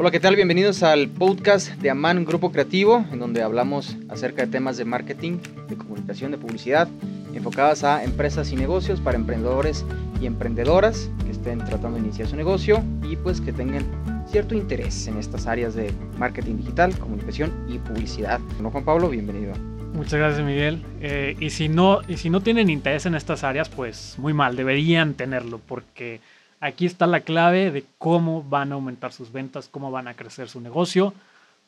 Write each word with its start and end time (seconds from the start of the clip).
Hola, 0.00 0.12
¿qué 0.12 0.20
tal? 0.20 0.36
Bienvenidos 0.36 0.84
al 0.84 1.08
podcast 1.08 1.70
de 1.70 1.90
Aman 1.90 2.24
Grupo 2.24 2.52
Creativo, 2.52 3.04
en 3.10 3.18
donde 3.18 3.42
hablamos 3.42 3.96
acerca 4.08 4.46
de 4.46 4.52
temas 4.52 4.76
de 4.76 4.84
marketing, 4.84 5.38
de 5.68 5.74
comunicación, 5.74 6.30
de 6.30 6.38
publicidad, 6.38 6.86
enfocadas 7.34 7.82
a 7.82 8.04
empresas 8.04 8.52
y 8.52 8.54
negocios 8.54 9.00
para 9.00 9.18
emprendedores 9.18 9.84
y 10.20 10.26
emprendedoras 10.26 11.10
que 11.24 11.32
estén 11.32 11.58
tratando 11.58 11.98
de 11.98 12.04
iniciar 12.04 12.28
su 12.28 12.36
negocio 12.36 12.80
y 13.02 13.16
pues 13.16 13.40
que 13.40 13.52
tengan 13.52 13.84
cierto 14.30 14.54
interés 14.54 15.08
en 15.08 15.16
estas 15.16 15.48
áreas 15.48 15.74
de 15.74 15.92
marketing 16.16 16.58
digital, 16.58 16.96
comunicación 16.96 17.52
y 17.68 17.78
publicidad. 17.78 18.38
Bueno, 18.54 18.70
Juan 18.70 18.84
Pablo, 18.84 19.08
bienvenido. 19.08 19.54
Muchas 19.94 20.20
gracias, 20.20 20.46
Miguel. 20.46 20.80
Eh, 21.00 21.34
y, 21.40 21.50
si 21.50 21.68
no, 21.68 22.02
y 22.06 22.18
si 22.18 22.30
no 22.30 22.40
tienen 22.40 22.70
interés 22.70 23.04
en 23.06 23.16
estas 23.16 23.42
áreas, 23.42 23.68
pues 23.68 24.14
muy 24.16 24.32
mal, 24.32 24.54
deberían 24.54 25.14
tenerlo, 25.14 25.60
porque 25.66 26.20
aquí 26.60 26.86
está 26.86 27.06
la 27.06 27.20
clave 27.20 27.70
de 27.70 27.84
cómo 27.98 28.42
van 28.42 28.72
a 28.72 28.76
aumentar 28.76 29.12
sus 29.12 29.32
ventas, 29.32 29.68
cómo 29.68 29.90
van 29.90 30.08
a 30.08 30.14
crecer 30.14 30.48
su 30.48 30.60
negocio, 30.60 31.14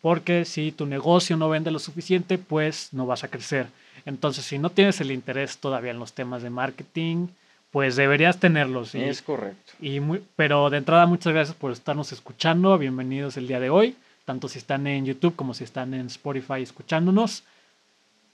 porque 0.00 0.44
si 0.44 0.72
tu 0.72 0.86
negocio 0.86 1.36
no 1.36 1.48
vende 1.48 1.70
lo 1.70 1.78
suficiente, 1.78 2.38
pues 2.38 2.88
no 2.92 3.06
vas 3.06 3.24
a 3.24 3.28
crecer. 3.28 3.66
Entonces, 4.06 4.44
si 4.44 4.58
no 4.58 4.70
tienes 4.70 5.00
el 5.00 5.10
interés 5.10 5.58
todavía 5.58 5.90
en 5.90 5.98
los 5.98 6.12
temas 6.12 6.42
de 6.42 6.50
marketing, 6.50 7.28
pues 7.70 7.96
deberías 7.96 8.38
tenerlos. 8.40 8.94
Es 8.94 9.22
correcto. 9.22 9.72
Y 9.80 10.00
muy, 10.00 10.22
pero 10.36 10.70
de 10.70 10.78
entrada, 10.78 11.06
muchas 11.06 11.32
gracias 11.32 11.56
por 11.56 11.72
estarnos 11.72 12.12
escuchando. 12.12 12.76
Bienvenidos 12.78 13.36
el 13.36 13.46
día 13.46 13.60
de 13.60 13.70
hoy, 13.70 13.96
tanto 14.24 14.48
si 14.48 14.58
están 14.58 14.86
en 14.86 15.04
YouTube 15.04 15.36
como 15.36 15.54
si 15.54 15.64
están 15.64 15.94
en 15.94 16.06
Spotify 16.06 16.62
escuchándonos. 16.62 17.44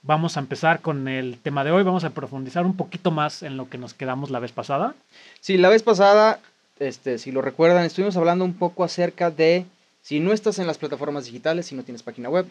Vamos 0.07 0.37
a 0.37 0.39
empezar 0.39 0.79
con 0.79 1.09
el 1.09 1.37
tema 1.37 1.65
de 1.65 1.71
hoy. 1.71 1.83
Vamos 1.83 2.05
a 2.05 2.11
profundizar 2.11 2.65
un 2.65 2.77
poquito 2.77 3.11
más 3.11 3.43
en 3.43 3.57
lo 3.57 3.69
que 3.69 3.77
nos 3.77 3.93
quedamos 3.93 4.29
la 4.29 4.39
vez 4.39 4.53
pasada. 4.53 4.95
Sí, 5.41 5.57
la 5.57 5.67
vez 5.67 5.83
pasada, 5.83 6.39
este, 6.79 7.17
si 7.17 7.33
lo 7.33 7.41
recuerdan, 7.41 7.83
estuvimos 7.83 8.15
hablando 8.15 8.45
un 8.45 8.53
poco 8.53 8.85
acerca 8.85 9.31
de 9.31 9.65
si 10.01 10.21
no 10.21 10.31
estás 10.31 10.59
en 10.59 10.67
las 10.67 10.77
plataformas 10.77 11.25
digitales, 11.25 11.65
si 11.65 11.75
no 11.75 11.83
tienes 11.83 12.03
página 12.03 12.29
web, 12.29 12.47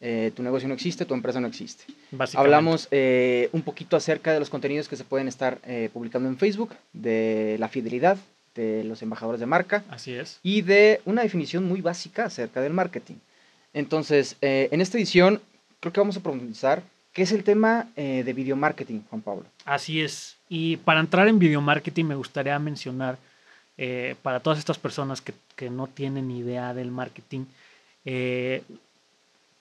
eh, 0.00 0.32
tu 0.34 0.42
negocio 0.42 0.66
no 0.66 0.72
existe, 0.72 1.04
tu 1.04 1.12
empresa 1.12 1.40
no 1.40 1.46
existe. 1.46 1.84
Hablamos 2.36 2.88
eh, 2.90 3.50
un 3.52 3.60
poquito 3.60 3.98
acerca 3.98 4.32
de 4.32 4.40
los 4.40 4.48
contenidos 4.48 4.88
que 4.88 4.96
se 4.96 5.04
pueden 5.04 5.28
estar 5.28 5.58
eh, 5.66 5.90
publicando 5.92 6.30
en 6.30 6.38
Facebook, 6.38 6.74
de 6.94 7.56
la 7.60 7.68
fidelidad 7.68 8.16
de 8.54 8.82
los 8.82 9.02
embajadores 9.02 9.40
de 9.40 9.46
marca. 9.46 9.84
Así 9.90 10.14
es. 10.14 10.40
Y 10.42 10.62
de 10.62 11.02
una 11.04 11.20
definición 11.20 11.68
muy 11.68 11.82
básica 11.82 12.24
acerca 12.24 12.62
del 12.62 12.72
marketing. 12.72 13.16
Entonces, 13.74 14.36
en 14.40 14.80
esta 14.80 14.96
edición 14.96 15.42
creo 15.80 15.92
que 15.92 16.00
vamos 16.00 16.16
a 16.16 16.20
profundizar 16.20 16.82
qué 17.14 17.22
es 17.22 17.32
el 17.32 17.44
tema 17.44 17.86
de 17.96 18.32
video 18.34 18.56
marketing, 18.56 19.00
Juan 19.08 19.22
Pablo. 19.22 19.44
Así 19.64 20.02
es. 20.02 20.36
Y 20.50 20.76
para 20.76 21.00
entrar 21.00 21.26
en 21.28 21.38
video 21.38 21.62
marketing 21.62 22.04
me 22.04 22.14
gustaría 22.14 22.58
mencionar 22.58 23.16
para 24.22 24.40
todas 24.40 24.58
estas 24.58 24.78
personas 24.78 25.22
que, 25.22 25.32
que, 25.56 25.70
no 25.70 25.86
tienen 25.86 26.30
idea 26.30 26.74
del 26.74 26.90
marketing, 26.90 27.44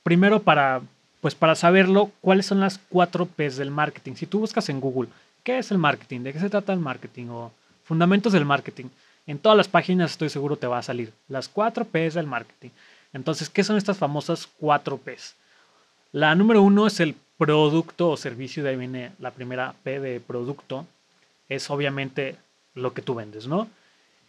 primero 0.03 0.41
para, 0.41 0.81
pues 1.21 1.33
para 1.33 1.55
saberlo, 1.55 2.11
cuáles 2.21 2.45
son 2.45 2.59
las 2.59 2.79
cuatro 2.89 3.25
P's 3.25 3.57
del 3.57 3.71
marketing. 3.71 4.13
Si 4.15 4.25
tú 4.25 4.39
buscas 4.39 4.69
en 4.69 4.81
Google, 4.81 5.09
¿qué 5.43 5.57
es 5.57 5.71
el 5.71 5.77
marketing? 5.77 6.21
¿De 6.21 6.33
qué 6.33 6.39
se 6.39 6.49
trata 6.49 6.73
el 6.73 6.79
marketing? 6.79 7.27
O 7.27 7.51
fundamentos 7.85 8.33
del 8.33 8.45
marketing. 8.45 8.85
En 9.25 9.39
todas 9.39 9.57
las 9.57 9.69
páginas 9.69 10.11
estoy 10.11 10.29
seguro 10.29 10.57
te 10.57 10.67
va 10.67 10.79
a 10.79 10.83
salir 10.83 11.13
las 11.29 11.47
cuatro 11.47 11.85
P's 11.85 12.13
del 12.13 12.27
marketing. 12.27 12.69
Entonces, 13.13 13.49
¿qué 13.49 13.63
son 13.63 13.77
estas 13.77 13.97
famosas 13.97 14.49
cuatro 14.59 14.97
P's? 14.97 15.35
La 16.11 16.35
número 16.35 16.61
uno 16.61 16.85
es 16.87 16.99
el 16.99 17.15
producto 17.45 18.11
o 18.11 18.17
servicio, 18.17 18.63
de 18.63 18.69
ahí 18.69 18.77
viene 18.77 19.11
la 19.19 19.31
primera 19.31 19.75
P 19.83 19.99
de 19.99 20.21
producto, 20.21 20.85
es 21.49 21.69
obviamente 21.69 22.37
lo 22.73 22.93
que 22.93 23.01
tú 23.01 23.15
vendes, 23.15 23.47
¿no? 23.47 23.67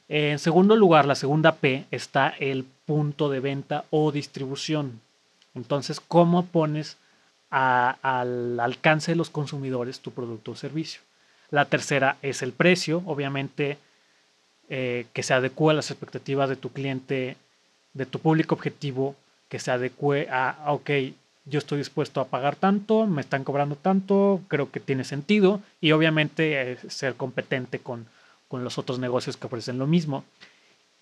En 0.09 0.41
segundo 0.41 0.75
lugar, 0.75 1.07
la 1.07 1.15
segunda 1.15 1.55
P 1.55 1.85
está 1.93 2.29
el 2.29 2.65
punto 2.87 3.31
de 3.31 3.39
venta 3.39 3.85
o 3.91 4.11
distribución. 4.11 5.01
Entonces, 5.55 6.01
¿cómo 6.01 6.47
pones 6.47 6.97
al 7.51 8.59
alcance 8.59 9.13
de 9.13 9.17
los 9.17 9.31
consumidores 9.31 10.01
tu 10.01 10.11
producto 10.11 10.51
o 10.51 10.57
servicio? 10.57 11.01
La 11.51 11.67
tercera 11.67 12.17
es 12.21 12.43
el 12.43 12.53
precio, 12.53 13.01
obviamente 13.07 13.79
eh, 14.69 15.07
que 15.13 15.23
se 15.23 15.35
adecue 15.35 15.73
a 15.73 15.77
las 15.77 15.93
expectativas 15.93 16.49
de 16.49 16.57
tu 16.57 16.71
cliente, 16.71 17.37
de 17.93 18.07
tu 18.07 18.19
público 18.19 18.57
objetivo, 18.57 19.15
que 19.49 19.61
se 19.61 19.71
adecue 19.71 20.29
a, 20.31 20.65
ok, 20.67 20.91
yo 21.47 21.59
estoy 21.59 21.79
dispuesto 21.79 22.21
a 22.21 22.27
pagar 22.27 22.57
tanto, 22.57 23.07
me 23.07 23.21
están 23.21 23.45
cobrando 23.45 23.77
tanto, 23.77 24.41
creo 24.49 24.71
que 24.71 24.81
tiene 24.81 25.05
sentido 25.05 25.61
y 25.81 25.93
obviamente 25.93 26.73
eh, 26.73 26.79
ser 26.89 27.15
competente 27.15 27.79
con, 27.79 28.07
con 28.49 28.65
los 28.65 28.79
otros 28.79 28.99
negocios 28.99 29.37
que 29.37 29.47
ofrecen 29.47 29.79
lo 29.79 29.87
mismo. 29.87 30.25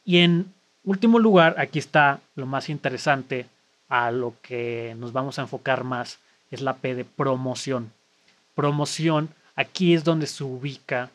Y 0.05 0.19
en 0.19 0.53
último 0.85 1.19
lugar, 1.19 1.55
aquí 1.59 1.79
está 1.79 2.21
lo 2.35 2.47
más 2.47 2.69
interesante, 2.69 3.47
a 3.93 4.11
lo 4.11 4.35
que 4.41 4.97
nos 4.99 5.13
vamos 5.13 5.39
a 5.39 5.43
enfocar 5.43 5.85
más 5.85 6.19
es 6.51 6.63
la 6.63 6.77
P 6.77 6.95
de 6.95 7.05
promoción. 7.05 7.93
Promoción, 8.55 9.29
aquí 9.55 9.93
es 9.93 10.03
donde 10.03 10.27
se 10.27 10.45
ubica 10.45 11.11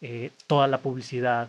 eh, 0.00 0.30
toda 0.46 0.66
la 0.66 0.78
publicidad, 0.78 1.48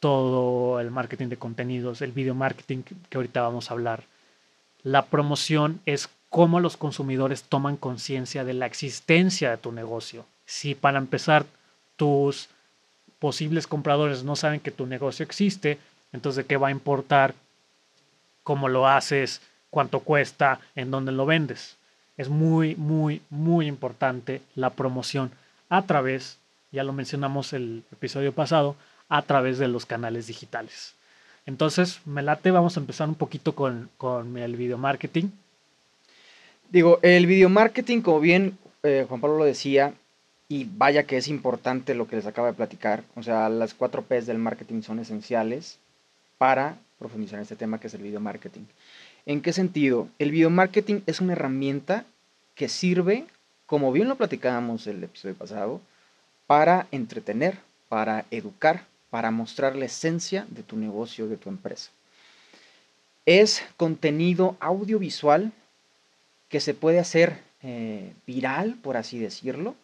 todo 0.00 0.80
el 0.80 0.90
marketing 0.90 1.28
de 1.28 1.36
contenidos, 1.36 2.02
el 2.02 2.10
video 2.10 2.34
marketing 2.34 2.82
que 3.08 3.16
ahorita 3.18 3.40
vamos 3.40 3.70
a 3.70 3.74
hablar. 3.74 4.02
La 4.82 5.06
promoción 5.06 5.80
es 5.86 6.08
cómo 6.30 6.60
los 6.60 6.76
consumidores 6.76 7.44
toman 7.44 7.76
conciencia 7.76 8.44
de 8.44 8.54
la 8.54 8.66
existencia 8.66 9.50
de 9.50 9.56
tu 9.56 9.72
negocio. 9.72 10.26
Si 10.44 10.74
para 10.74 10.98
empezar 10.98 11.46
tus 11.96 12.48
posibles 13.18 13.66
compradores 13.66 14.24
no 14.24 14.36
saben 14.36 14.60
que 14.60 14.70
tu 14.70 14.86
negocio 14.86 15.24
existe, 15.24 15.78
entonces 16.12 16.44
¿de 16.44 16.46
qué 16.46 16.56
va 16.56 16.68
a 16.68 16.72
importar 16.72 17.34
cómo 18.46 18.68
lo 18.68 18.86
haces, 18.86 19.40
cuánto 19.70 20.00
cuesta, 20.00 20.60
en 20.76 20.92
dónde 20.92 21.10
lo 21.10 21.26
vendes. 21.26 21.76
Es 22.16 22.28
muy, 22.28 22.76
muy, 22.76 23.20
muy 23.28 23.66
importante 23.66 24.40
la 24.54 24.70
promoción 24.70 25.32
a 25.68 25.82
través, 25.82 26.38
ya 26.70 26.84
lo 26.84 26.92
mencionamos 26.92 27.52
el 27.52 27.82
episodio 27.90 28.32
pasado, 28.32 28.76
a 29.08 29.22
través 29.22 29.58
de 29.58 29.66
los 29.66 29.84
canales 29.84 30.28
digitales. 30.28 30.94
Entonces, 31.44 32.00
me 32.04 32.22
late, 32.22 32.52
vamos 32.52 32.76
a 32.76 32.80
empezar 32.80 33.08
un 33.08 33.16
poquito 33.16 33.54
con, 33.54 33.90
el 34.38 34.56
video 34.56 34.78
marketing. 34.78 35.30
Digo, 36.70 36.98
el 37.02 37.26
video 37.26 37.48
marketing, 37.48 38.00
como 38.00 38.18
bien 38.18 38.58
eh, 38.82 39.06
Juan 39.08 39.20
Pablo 39.20 39.38
lo 39.38 39.44
decía, 39.44 39.94
y 40.48 40.64
vaya 40.64 41.04
que 41.04 41.16
es 41.16 41.28
importante 41.28 41.94
lo 41.94 42.08
que 42.08 42.16
les 42.16 42.26
acaba 42.26 42.48
de 42.48 42.54
platicar, 42.54 43.04
o 43.14 43.22
sea, 43.22 43.48
las 43.48 43.72
cuatro 43.72 44.02
P's 44.02 44.26
del 44.26 44.38
marketing 44.38 44.82
son 44.82 44.98
esenciales 44.98 45.78
para 46.38 46.76
profundizar 46.98 47.38
en 47.38 47.42
este 47.42 47.54
tema 47.54 47.78
que 47.78 47.86
es 47.86 47.94
el 47.94 48.02
video 48.02 48.18
marketing. 48.18 48.62
¿En 49.26 49.42
qué 49.42 49.52
sentido? 49.52 50.08
El 50.18 50.32
video 50.32 50.50
marketing 50.50 51.02
es 51.06 51.20
una 51.20 51.34
herramienta 51.34 52.04
que 52.56 52.68
sirve, 52.68 53.26
como 53.66 53.92
bien 53.92 54.08
lo 54.08 54.16
platicábamos 54.16 54.88
el 54.88 55.04
episodio 55.04 55.36
pasado, 55.36 55.80
para 56.48 56.88
entretener, 56.90 57.58
para 57.88 58.24
educar, 58.32 58.84
para 59.10 59.30
mostrar 59.30 59.76
la 59.76 59.84
esencia 59.84 60.46
de 60.50 60.64
tu 60.64 60.76
negocio, 60.76 61.28
de 61.28 61.36
tu 61.36 61.48
empresa. 61.48 61.90
Es 63.24 63.62
contenido 63.76 64.56
audiovisual 64.58 65.52
que 66.48 66.60
se 66.60 66.74
puede 66.74 66.98
hacer 66.98 67.38
eh, 67.62 68.12
viral, 68.26 68.76
por 68.82 68.96
así 68.96 69.18
decirlo, 69.18 69.74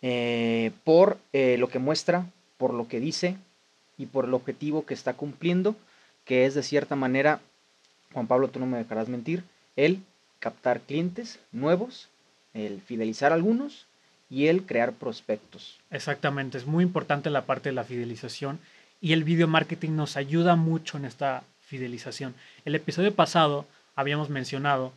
eh, 0.00 0.72
por 0.84 1.18
eh, 1.32 1.56
lo 1.58 1.68
que 1.68 1.78
muestra, 1.78 2.26
por 2.58 2.74
lo 2.74 2.88
que 2.88 3.00
dice 3.00 3.36
y 3.98 4.06
por 4.06 4.24
el 4.24 4.34
objetivo 4.34 4.86
que 4.86 4.94
está 4.94 5.14
cumpliendo, 5.14 5.76
que 6.24 6.46
es 6.46 6.54
de 6.54 6.62
cierta 6.62 6.96
manera 6.96 7.40
Juan 8.12 8.26
Pablo, 8.26 8.48
tú 8.48 8.60
no 8.60 8.66
me 8.66 8.78
dejarás 8.78 9.08
mentir, 9.08 9.44
el 9.76 10.02
captar 10.38 10.80
clientes 10.80 11.38
nuevos, 11.50 12.08
el 12.54 12.80
fidelizar 12.80 13.32
algunos 13.32 13.86
y 14.28 14.46
el 14.48 14.64
crear 14.64 14.92
prospectos. 14.92 15.78
Exactamente, 15.90 16.58
es 16.58 16.66
muy 16.66 16.84
importante 16.84 17.30
la 17.30 17.46
parte 17.46 17.70
de 17.70 17.74
la 17.74 17.84
fidelización 17.84 18.58
y 19.00 19.12
el 19.12 19.24
video 19.24 19.48
marketing 19.48 19.90
nos 19.90 20.16
ayuda 20.16 20.56
mucho 20.56 20.96
en 20.96 21.04
esta 21.04 21.42
fidelización. 21.66 22.34
El 22.64 22.74
episodio 22.74 23.14
pasado 23.14 23.66
habíamos 23.96 24.30
mencionado 24.30 24.92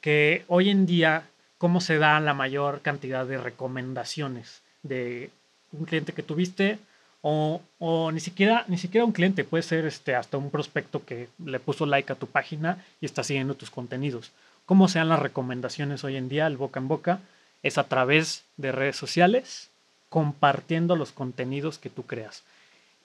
que 0.00 0.44
hoy 0.48 0.70
en 0.70 0.86
día 0.86 1.24
cómo 1.58 1.80
se 1.80 1.98
da 1.98 2.20
la 2.20 2.34
mayor 2.34 2.80
cantidad 2.82 3.26
de 3.26 3.38
recomendaciones 3.38 4.62
de 4.82 5.30
un 5.72 5.84
cliente 5.84 6.12
que 6.12 6.22
tuviste 6.22 6.78
o, 7.20 7.60
ni, 8.12 8.20
siquiera, 8.20 8.64
ni 8.68 8.78
siquiera 8.78 9.04
un 9.04 9.12
cliente, 9.12 9.44
puede 9.44 9.62
ser 9.62 9.84
este, 9.86 10.14
hasta 10.14 10.38
un 10.38 10.50
prospecto 10.50 11.04
que 11.04 11.28
le 11.44 11.60
puso 11.60 11.84
like 11.84 12.12
a 12.12 12.16
tu 12.16 12.26
página 12.26 12.84
y 13.00 13.06
está 13.06 13.24
siguiendo 13.24 13.54
tus 13.54 13.70
contenidos. 13.70 14.30
¿Cómo 14.66 14.88
sean 14.88 15.08
las 15.08 15.18
recomendaciones 15.18 16.04
hoy 16.04 16.16
en 16.16 16.28
día, 16.28 16.46
el 16.46 16.56
boca 16.56 16.78
en 16.78 16.88
boca? 16.88 17.20
Es 17.62 17.76
a 17.76 17.84
través 17.84 18.44
de 18.56 18.70
redes 18.70 18.96
sociales, 18.96 19.68
compartiendo 20.08 20.94
los 20.94 21.10
contenidos 21.10 21.78
que 21.78 21.90
tú 21.90 22.04
creas. 22.04 22.44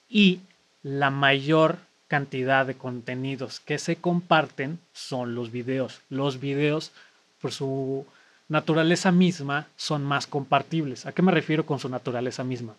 Y 0.08 0.40
la 0.82 1.10
mayor 1.10 1.78
cantidad 2.14 2.64
de 2.64 2.76
contenidos 2.76 3.58
que 3.58 3.76
se 3.76 3.96
comparten 3.96 4.78
son 4.92 5.34
los 5.34 5.50
videos. 5.50 6.00
Los 6.10 6.38
videos, 6.38 6.92
por 7.40 7.50
su 7.50 8.06
naturaleza 8.48 9.10
misma, 9.10 9.66
son 9.74 10.04
más 10.04 10.28
compartibles. 10.28 11.06
¿A 11.06 11.12
qué 11.12 11.22
me 11.22 11.32
refiero 11.32 11.66
con 11.66 11.80
su 11.80 11.88
naturaleza 11.88 12.44
misma? 12.44 12.74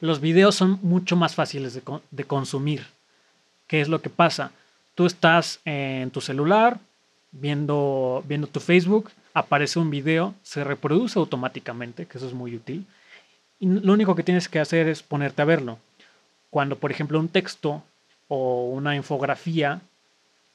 los 0.00 0.20
videos 0.20 0.54
son 0.54 0.78
mucho 0.82 1.14
más 1.16 1.34
fáciles 1.34 1.74
de, 1.74 2.24
consumir. 2.24 2.86
¿Qué 3.66 3.80
es 3.82 3.88
lo 3.88 4.00
que 4.00 4.10
pasa? 4.10 4.50
tú 4.94 5.04
estás 5.04 5.60
en 5.66 6.10
tu 6.10 6.22
celular 6.22 6.78
viendo, 7.32 8.24
viendo 8.26 8.46
tu 8.46 8.60
Facebook, 8.60 9.10
aparece 9.34 9.78
un 9.78 9.90
video, 9.90 10.34
se 10.42 10.64
reproduce 10.64 11.18
automáticamente, 11.18 12.06
que 12.06 12.16
eso 12.16 12.26
es 12.26 12.32
muy 12.32 12.56
útil. 12.56 12.86
Y 13.60 13.66
lo 13.66 13.92
único 13.92 14.14
que 14.14 14.22
tienes 14.22 14.48
que 14.48 14.60
hacer 14.60 14.88
es 14.88 15.02
ponerte 15.02 15.42
a 15.42 15.50
verlo. 15.52 15.78
Cuando, 16.48 16.76
por 16.76 16.90
ejemplo, 16.90 17.20
un 17.20 17.28
texto 17.28 17.82
o 18.28 18.66
una 18.70 18.96
infografía, 18.96 19.80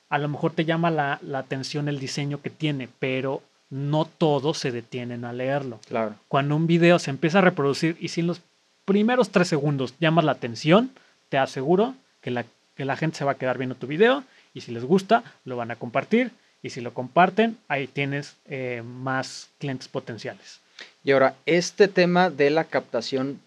a 0.09 0.17
lo 0.17 0.27
mejor 0.27 0.53
te 0.53 0.65
llama 0.65 0.91
la, 0.91 1.19
la 1.21 1.39
atención 1.39 1.87
el 1.87 1.99
diseño 1.99 2.41
que 2.41 2.49
tiene, 2.49 2.89
pero 2.99 3.41
no 3.69 4.05
todos 4.05 4.57
se 4.57 4.71
detienen 4.71 5.23
a 5.25 5.33
leerlo. 5.33 5.79
Claro. 5.87 6.15
Cuando 6.27 6.55
un 6.55 6.67
video 6.67 6.99
se 6.99 7.09
empieza 7.09 7.39
a 7.39 7.41
reproducir 7.41 7.97
y 7.99 8.09
si 8.09 8.21
en 8.21 8.27
los 8.27 8.41
primeros 8.85 9.29
tres 9.29 9.47
segundos 9.47 9.93
llamas 9.99 10.25
la 10.25 10.33
atención, 10.33 10.91
te 11.29 11.37
aseguro 11.37 11.95
que 12.21 12.31
la, 12.31 12.45
que 12.75 12.85
la 12.85 12.97
gente 12.97 13.17
se 13.17 13.25
va 13.25 13.31
a 13.31 13.37
quedar 13.37 13.57
viendo 13.57 13.75
tu 13.75 13.87
video 13.87 14.23
y 14.53 14.61
si 14.61 14.71
les 14.71 14.83
gusta, 14.83 15.23
lo 15.45 15.55
van 15.55 15.71
a 15.71 15.77
compartir 15.77 16.31
y 16.61 16.69
si 16.69 16.81
lo 16.81 16.93
comparten, 16.93 17.57
ahí 17.67 17.87
tienes 17.87 18.35
eh, 18.45 18.83
más 18.85 19.49
clientes 19.57 19.87
potenciales. 19.87 20.59
Y 21.03 21.11
ahora, 21.11 21.35
este 21.45 21.87
tema 21.87 22.29
de 22.29 22.49
la 22.49 22.65
captación 22.65 23.39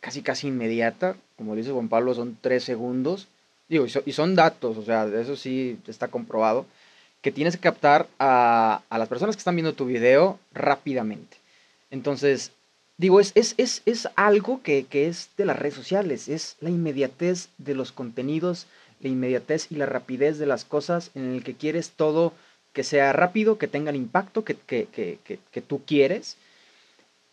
casi 0.00 0.22
casi 0.22 0.48
inmediata, 0.48 1.16
como 1.36 1.54
dice 1.54 1.70
Juan 1.70 1.88
Pablo, 1.88 2.14
son 2.14 2.36
tres 2.40 2.64
segundos, 2.64 3.28
digo, 3.72 3.86
y, 3.86 3.90
so- 3.90 4.02
y 4.04 4.12
son 4.12 4.34
datos, 4.34 4.76
o 4.76 4.84
sea, 4.84 5.06
eso 5.06 5.34
sí 5.34 5.78
está 5.86 6.08
comprobado, 6.08 6.66
que 7.22 7.32
tienes 7.32 7.56
que 7.56 7.62
captar 7.62 8.06
a, 8.18 8.82
a 8.90 8.98
las 8.98 9.08
personas 9.08 9.34
que 9.34 9.40
están 9.40 9.56
viendo 9.56 9.72
tu 9.74 9.86
video 9.86 10.38
rápidamente. 10.52 11.38
Entonces, 11.90 12.52
digo, 12.98 13.18
es, 13.18 13.32
es, 13.34 13.54
es, 13.56 13.82
es 13.86 14.08
algo 14.14 14.62
que, 14.62 14.84
que 14.84 15.06
es 15.08 15.30
de 15.38 15.46
las 15.46 15.58
redes 15.58 15.74
sociales, 15.74 16.28
es 16.28 16.56
la 16.60 16.70
inmediatez 16.70 17.48
de 17.58 17.74
los 17.74 17.92
contenidos, 17.92 18.66
la 19.00 19.08
inmediatez 19.08 19.68
y 19.70 19.76
la 19.76 19.86
rapidez 19.86 20.38
de 20.38 20.46
las 20.46 20.64
cosas 20.64 21.10
en 21.14 21.32
el 21.34 21.42
que 21.42 21.54
quieres 21.54 21.90
todo 21.90 22.32
que 22.74 22.84
sea 22.84 23.12
rápido, 23.12 23.58
que 23.58 23.68
tenga 23.68 23.90
el 23.90 23.96
impacto 23.96 24.44
que, 24.44 24.54
que, 24.56 24.86
que, 24.88 25.60
tú 25.60 25.82
quieres. 25.86 26.36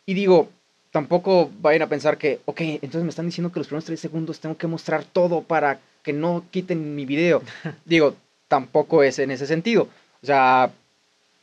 Y 0.06 0.14
digo, 0.14 0.50
tampoco 0.92 1.50
vayan 1.62 1.84
a 1.84 1.88
pensar 1.88 2.18
que, 2.18 2.40
ok, 2.46 2.60
entonces 2.62 3.04
me 3.04 3.10
están 3.10 3.26
diciendo 3.26 3.52
que 3.52 3.60
los 3.60 3.68
primeros 3.68 3.86
tres 3.86 4.00
segundos 4.00 4.40
tengo 4.40 4.58
que 4.58 4.68
mostrar 4.68 5.04
todo 5.06 5.42
para 5.42 5.80
que 6.10 6.14
no 6.14 6.44
quiten 6.50 6.96
mi 6.96 7.06
video. 7.06 7.44
digo, 7.86 8.16
tampoco 8.48 9.04
es 9.04 9.20
en 9.20 9.30
ese 9.30 9.46
sentido. 9.46 9.88
O 10.24 10.26
sea, 10.26 10.72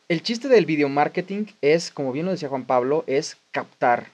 el 0.08 0.22
chiste 0.24 0.48
del 0.48 0.66
video 0.66 0.88
marketing 0.88 1.44
es, 1.60 1.92
como 1.92 2.10
bien 2.10 2.26
lo 2.26 2.32
decía 2.32 2.48
Juan 2.48 2.64
Pablo, 2.64 3.04
es 3.06 3.36
captar 3.52 4.08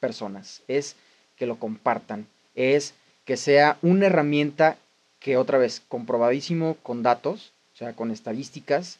personas, 0.00 0.62
es 0.66 0.96
que 1.36 1.46
lo 1.46 1.58
compartan, 1.60 2.26
es 2.56 2.94
que 3.24 3.36
sea 3.36 3.78
una 3.82 4.06
herramienta 4.06 4.76
que 5.20 5.36
otra 5.36 5.58
vez 5.58 5.80
comprobadísimo 5.88 6.76
con 6.82 7.04
datos, 7.04 7.52
o 7.74 7.76
sea, 7.76 7.92
con 7.92 8.10
estadísticas. 8.10 8.98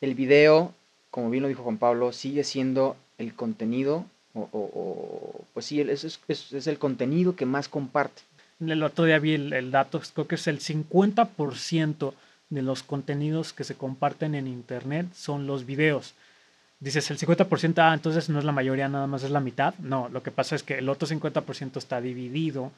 El 0.00 0.14
video, 0.14 0.72
como 1.10 1.30
bien 1.30 1.42
lo 1.42 1.48
dijo 1.48 1.64
Juan 1.64 1.78
Pablo, 1.78 2.12
sigue 2.12 2.44
siendo 2.44 2.96
el 3.18 3.34
contenido, 3.34 4.04
o, 4.34 4.48
o- 4.52 4.70
o- 4.72 5.44
pues 5.52 5.66
sí, 5.66 5.80
es, 5.80 6.04
es- 6.04 6.20
es- 6.28 6.52
es 6.52 6.66
el 6.68 6.78
contenido 6.78 7.34
que 7.34 7.44
más 7.46 7.68
comparte. 7.68 8.22
El 8.70 8.82
otro 8.82 9.04
día 9.04 9.18
vi 9.18 9.34
el, 9.34 9.70
dato, 9.70 10.00
creo 10.14 10.28
que 10.28 10.36
es 10.36 10.46
el 10.46 10.60
50% 10.60 12.14
de 12.50 12.62
los 12.62 12.82
contenidos 12.82 13.52
que 13.52 13.64
se 13.64 13.74
comparten 13.74 14.34
en 14.34 14.46
Internet 14.46 15.06
son 15.14 15.46
los 15.46 15.66
videos. 15.66 16.14
Dices 16.80 17.10
el 17.10 17.18
50%, 17.18 17.74
ah, 17.78 17.94
entonces 17.94 18.28
no 18.28 18.38
es 18.38 18.44
la 18.44 18.52
mayoría, 18.52 18.88
nada 18.88 19.06
más 19.06 19.22
es 19.22 19.30
la 19.30 19.40
mitad. 19.40 19.74
No, 19.78 20.08
lo 20.08 20.22
que 20.22 20.30
pasa 20.30 20.54
es 20.54 20.62
que 20.62 20.78
el 20.78 20.88
otro 20.88 21.08
50% 21.08 21.76
está 21.76 22.00
dividido 22.00 22.72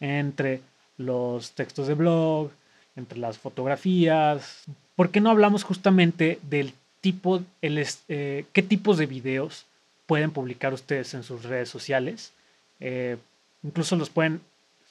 entre 0.00 0.60
los 0.96 1.52
textos 1.52 1.86
de 1.86 1.94
blog, 1.94 2.50
entre 2.96 3.18
las 3.18 3.38
fotografías. 3.38 4.64
¿Por 4.96 5.10
qué 5.10 5.20
no 5.20 5.30
hablamos 5.30 5.64
justamente 5.64 6.38
del 6.42 6.74
tipo, 7.00 7.42
el, 7.62 7.86
eh, 8.08 8.44
qué 8.52 8.62
tipos 8.62 8.98
de 8.98 9.06
videos 9.06 9.66
pueden 10.06 10.30
publicar 10.30 10.74
ustedes 10.74 11.14
en 11.14 11.22
sus 11.22 11.44
redes 11.44 11.68
sociales? 11.68 12.32
Eh, 12.80 13.16
incluso 13.62 13.96
los 13.96 14.10
pueden, 14.10 14.40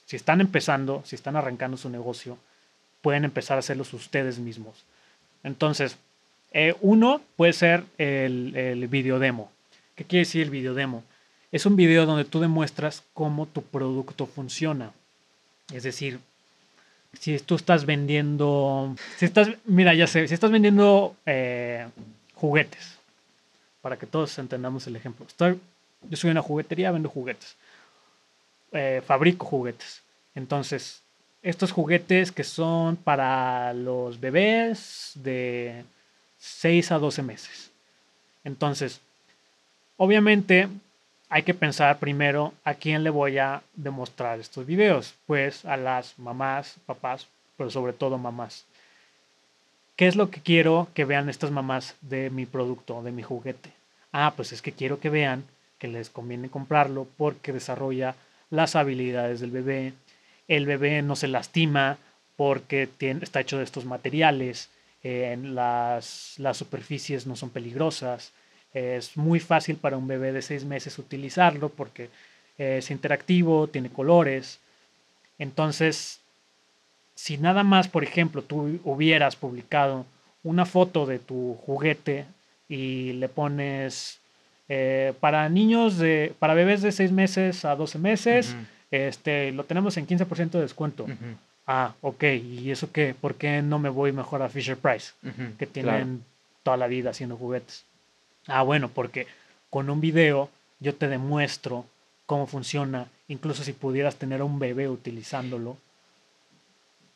si 0.10 0.16
están 0.16 0.42
empezando, 0.42 1.04
si 1.06 1.14
están 1.16 1.36
arrancando 1.36 1.78
su 1.78 1.88
negocio, 1.88 2.40
pueden 3.04 3.26
empezar 3.26 3.58
a 3.58 3.60
hacerlos 3.60 3.94
ustedes 3.94 4.40
mismos. 4.40 4.84
Entonces, 5.44 5.98
eh, 6.52 6.74
uno 6.82 7.22
puede 7.36 7.54
ser 7.54 7.84
el, 8.00 8.56
el 8.56 8.88
video 8.88 9.20
demo. 9.20 9.52
¿Qué 9.94 10.04
quiere 10.06 10.26
decir 10.26 10.42
el 10.42 10.50
video 10.50 10.74
demo? 10.74 11.04
Es 11.52 11.68
un 11.68 11.76
video 11.76 12.08
donde 12.08 12.26
tú 12.26 12.40
demuestras 12.40 13.04
cómo 13.14 13.46
tu 13.46 13.62
producto 13.62 14.26
funciona. 14.26 14.92
Es 15.72 15.84
decir, 15.84 16.20
si 17.20 17.38
tú 17.38 17.54
estás 17.56 17.86
vendiendo, 17.86 18.96
si 19.18 19.26
estás, 19.26 19.50
mira, 19.66 19.94
ya 19.94 20.08
sé, 20.08 20.28
si 20.28 20.34
estás 20.34 20.50
vendiendo 20.50 21.16
eh, 21.28 21.88
juguetes, 22.34 22.98
para 23.84 23.98
que 24.00 24.08
todos 24.08 24.40
entendamos 24.40 24.88
el 24.88 24.96
ejemplo. 24.96 25.28
Estoy- 25.28 25.60
yo 26.10 26.18
soy 26.18 26.32
una 26.32 26.42
juguetería, 26.42 26.90
vendo 26.92 27.10
juguetes. 27.10 27.56
Eh, 28.72 29.02
fabrico 29.06 29.46
juguetes. 29.46 30.02
Entonces, 30.36 31.02
estos 31.42 31.72
juguetes 31.72 32.32
que 32.32 32.44
son 32.44 32.98
para 32.98 33.74
los 33.74 34.20
bebés 34.20 35.14
de 35.16 35.84
6 36.38 36.92
a 36.92 37.00
12 37.00 37.24
meses. 37.24 37.72
Entonces, 38.44 39.02
obviamente 39.98 40.68
hay 41.30 41.44
que 41.44 41.54
pensar 41.54 42.00
primero 42.00 42.54
a 42.64 42.74
quién 42.74 43.04
le 43.04 43.10
voy 43.10 43.38
a 43.38 43.62
demostrar 43.76 44.40
estos 44.40 44.66
videos. 44.66 45.16
Pues 45.26 45.66
a 45.66 45.78
las 45.78 46.18
mamás, 46.20 46.76
papás, 46.86 47.28
pero 47.58 47.70
sobre 47.72 47.94
todo 47.94 48.18
mamás. 48.18 48.66
¿Qué 49.96 50.08
es 50.08 50.16
lo 50.16 50.30
que 50.30 50.42
quiero 50.42 50.88
que 50.94 51.06
vean 51.06 51.28
estas 51.28 51.52
mamás 51.52 51.96
de 52.02 52.30
mi 52.30 52.46
producto, 52.46 53.02
de 53.04 53.12
mi 53.12 53.24
juguete? 53.24 53.72
Ah, 54.12 54.34
pues 54.36 54.54
es 54.54 54.62
que 54.62 54.72
quiero 54.72 55.00
que 55.00 55.10
vean 55.10 55.44
que 55.78 55.88
les 55.88 56.10
conviene 56.10 56.50
comprarlo 56.50 57.08
porque 57.18 57.52
desarrolla 57.52 58.16
las 58.50 58.76
habilidades 58.76 59.40
del 59.40 59.52
bebé. 59.52 59.94
El 60.48 60.66
bebé 60.66 61.02
no 61.02 61.16
se 61.16 61.28
lastima 61.28 61.98
porque 62.36 62.88
tiene- 62.88 63.24
está 63.24 63.42
hecho 63.42 63.58
de 63.58 63.64
estos 63.64 63.86
materiales. 63.86 64.70
eh, 65.02 65.38
las, 65.42 66.34
las 66.40 66.58
superficies 66.58 67.26
no 67.26 67.38
son 67.38 67.52
peligrosas. 67.52 68.34
Es 68.74 69.16
muy 69.16 69.40
fácil 69.40 69.78
para 69.78 69.96
un 69.96 70.08
bebé 70.08 70.34
de 70.34 70.42
seis 70.42 70.66
meses 70.66 71.00
utilizarlo 71.00 71.70
porque 71.70 72.10
es 72.58 72.92
interactivo, 72.92 73.68
tiene 73.68 73.90
colores. 73.90 74.60
Entonces, 75.38 76.20
si 77.16 77.38
nada 77.38 77.64
más, 77.64 77.88
por 77.88 78.04
ejemplo, 78.04 78.42
tú 78.42 78.80
hubieras 78.84 79.36
publicado 79.38 80.06
una 80.44 80.66
foto 80.66 81.06
de 81.06 81.20
tu 81.20 81.56
juguete 81.66 82.26
y 82.68 83.14
le 83.14 83.30
pones 83.30 84.20
eh, 84.70 85.14
para 85.20 85.50
niños 85.50 85.98
de, 85.98 86.34
para 86.40 86.54
bebés 86.54 86.82
de 86.82 86.92
6 86.92 87.12
meses 87.12 87.66
a 87.66 87.76
12 87.76 87.98
meses, 88.00 88.56
este, 88.92 89.52
lo 89.52 89.64
tenemos 89.64 89.98
en 89.98 90.08
15% 90.08 90.52
de 90.52 90.62
descuento. 90.62 91.08
Ah, 91.66 91.94
ok, 92.02 92.24
¿y 92.24 92.72
eso 92.72 92.92
qué? 92.92 93.16
¿Por 93.20 93.36
qué 93.36 93.62
no 93.62 93.80
me 93.80 93.90
voy 93.90 94.12
mejor 94.12 94.42
a 94.42 94.50
Fisher 94.50 94.78
Price? 94.78 95.14
que 95.58 95.68
claro. 95.68 95.98
tienen 95.98 96.24
toda 96.64 96.78
la 96.78 96.88
vida 96.88 97.10
haciendo 97.10 97.36
juguetes. 97.36 97.86
Ah, 98.48 98.62
bueno, 98.62 98.90
porque 98.90 99.28
con 99.70 99.90
un 99.90 100.02
video 100.02 100.50
yo 100.80 100.96
te 100.96 101.08
demuestro 101.08 101.86
cómo 102.26 102.46
funciona, 102.46 103.08
incluso 103.28 103.64
si 103.64 103.74
pudieras 103.74 104.16
tener 104.16 104.42
a 104.42 104.46
un 104.46 104.60
bebé 104.60 104.88
utilizándolo, 104.88 105.78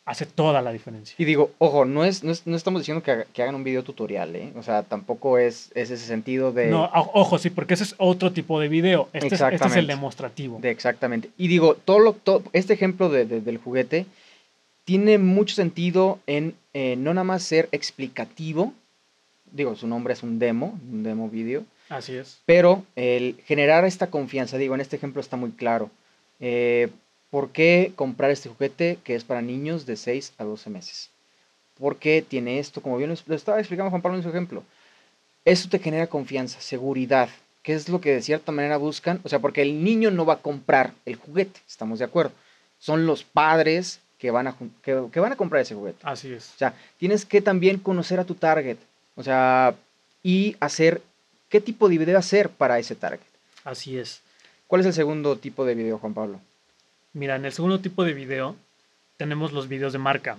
hace 0.05 0.25
toda 0.25 0.61
la 0.61 0.71
diferencia. 0.73 1.15
Y 1.17 1.23
digo, 1.25 1.51
ojo, 1.59 1.85
no, 1.85 2.03
es, 2.03 2.23
no, 2.23 2.31
es- 2.31 2.45
no 2.45 2.57
estamos 2.57 2.81
diciendo 2.81 3.01
que, 3.03 3.11
haga- 3.11 3.25
que 3.33 3.41
hagan 3.41 3.55
un 3.55 3.63
video 3.63 3.83
tutorial, 3.83 4.35
¿eh? 4.35 4.51
O 4.57 4.61
sea, 4.63 4.83
tampoco 4.83 5.37
es, 5.37 5.71
es 5.75 5.91
ese 5.91 6.05
sentido 6.05 6.51
de... 6.51 6.67
No, 6.67 6.89
ojo, 6.93 7.37
sí, 7.37 7.49
porque 7.49 7.75
ese 7.75 7.85
es 7.85 7.95
otro 7.97 8.33
tipo 8.33 8.59
de 8.59 8.67
video. 8.67 9.07
Este, 9.13 9.27
es, 9.27 9.33
este 9.33 9.35
es 9.35 9.41
el 9.41 9.53
Exactamente. 9.53 9.93
demostrativo. 9.93 10.59
De 10.59 10.71
exactamente. 10.71 11.29
Y 11.37 11.47
digo, 11.47 11.75
todo 11.75 11.99
lo, 11.99 12.13
todo, 12.13 12.43
este 12.51 12.73
ejemplo 12.73 13.07
de- 13.09 13.25
de- 13.25 13.39
del 13.41 13.57
juguete 13.57 14.05
tiene 14.83 15.17
mucho 15.17 15.55
sentido 15.55 16.19
en 16.27 16.55
eh, 16.73 16.95
no 16.97 17.13
nada 17.13 17.23
más 17.23 17.43
ser 17.43 17.69
explicativo, 17.71 18.73
digo, 19.51 19.75
su 19.75 19.87
nombre 19.87 20.13
es 20.13 20.23
un 20.23 20.39
demo, 20.39 20.77
un 20.91 21.03
demo 21.03 21.29
video, 21.29 21.63
Así 21.87 22.13
es. 22.15 22.39
pero 22.45 22.83
el 22.97 23.37
generar 23.45 23.85
esta 23.85 24.07
confianza, 24.07 24.57
digo, 24.57 24.75
en 24.75 24.81
este 24.81 24.95
ejemplo 24.97 25.21
está 25.21 25.37
muy 25.37 25.51
claro. 25.51 25.89
Eh, 26.41 26.89
¿Por 27.33 27.49
qué 27.49 27.93
comprar 27.95 28.29
este 28.29 28.47
juguete 28.47 28.99
que 29.03 29.15
es 29.15 29.23
para 29.23 29.41
niños 29.41 29.87
de 29.87 29.97
6 29.97 30.33
a 30.37 30.43
12 30.43 30.69
meses? 30.69 31.09
Porque 31.79 32.21
tiene 32.21 32.59
esto, 32.59 32.79
como 32.79 32.95
bien 32.97 33.09
lo 33.25 33.35
estaba 33.35 33.57
explicando 33.57 33.89
Juan 33.89 34.03
Pablo 34.03 34.19
en 34.19 34.23
su 34.23 34.29
ejemplo. 34.29 34.63
Eso 35.43 35.67
te 35.67 35.79
genera 35.79 36.05
confianza, 36.05 36.61
seguridad, 36.61 37.29
que 37.63 37.73
es 37.73 37.89
lo 37.89 37.99
que 38.01 38.13
de 38.13 38.21
cierta 38.21 38.51
manera 38.51 38.77
buscan. 38.77 39.19
O 39.23 39.29
sea, 39.29 39.39
porque 39.39 39.63
el 39.63 39.83
niño 39.83 40.11
no 40.11 40.27
va 40.27 40.35
a 40.35 40.41
comprar 40.43 40.93
el 41.07 41.15
juguete, 41.15 41.59
estamos 41.67 41.97
de 41.97 42.05
acuerdo. 42.05 42.33
Son 42.77 43.07
los 43.07 43.23
padres 43.23 43.99
que 44.19 44.29
van 44.29 44.45
a, 44.45 44.55
que 44.83 45.19
van 45.19 45.31
a 45.31 45.35
comprar 45.35 45.63
ese 45.63 45.73
juguete. 45.73 45.97
Así 46.03 46.31
es. 46.31 46.51
O 46.53 46.57
sea, 46.59 46.75
tienes 46.99 47.25
que 47.25 47.41
también 47.41 47.79
conocer 47.79 48.19
a 48.19 48.25
tu 48.25 48.35
target. 48.35 48.77
O 49.15 49.23
sea, 49.23 49.73
y 50.21 50.55
hacer 50.59 51.01
qué 51.49 51.59
tipo 51.59 51.89
de 51.89 51.97
video 51.97 52.19
hacer 52.19 52.49
para 52.49 52.77
ese 52.77 52.93
target. 52.93 53.25
Así 53.63 53.97
es. 53.97 54.21
¿Cuál 54.67 54.81
es 54.81 54.85
el 54.85 54.93
segundo 54.93 55.35
tipo 55.35 55.65
de 55.65 55.73
video, 55.73 55.97
Juan 55.97 56.13
Pablo? 56.13 56.39
Mira, 57.13 57.35
en 57.35 57.45
el 57.45 57.53
segundo 57.53 57.79
tipo 57.79 58.03
de 58.03 58.13
video 58.13 58.55
tenemos 59.17 59.51
los 59.51 59.67
videos 59.67 59.93
de 59.93 59.99
marca. 59.99 60.37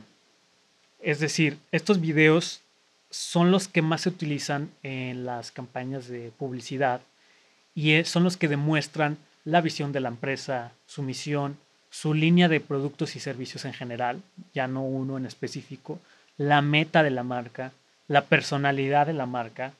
Es 1.00 1.21
decir, 1.21 1.57
estos 1.71 2.00
videos 2.00 2.62
son 3.11 3.52
los 3.52 3.69
que 3.69 3.81
más 3.81 4.00
se 4.02 4.09
utilizan 4.09 4.71
en 4.83 5.25
las 5.25 5.52
campañas 5.52 6.09
de 6.09 6.33
publicidad 6.37 7.00
y 7.76 8.02
son 8.02 8.25
los 8.25 8.37
que 8.37 8.49
demuestran 8.49 9.19
la 9.45 9.61
visión 9.61 9.93
de 9.93 10.00
la 10.00 10.09
empresa, 10.09 10.73
su 10.87 11.02
misión, 11.02 11.57
su 11.90 12.12
línea 12.12 12.49
de 12.49 12.59
productos 12.59 13.14
y 13.14 13.21
servicios 13.21 13.64
en 13.64 13.73
general, 13.73 14.21
ya 14.52 14.66
no 14.66 14.83
uno 14.83 15.16
en 15.16 15.26
específico, 15.26 16.00
la 16.38 16.61
meta 16.61 17.04
de 17.04 17.11
la 17.11 17.23
marca, 17.23 17.71
la 18.09 18.25
personalidad 18.25 19.07
de 19.07 19.12
la 19.12 19.26
marca. 19.26 19.73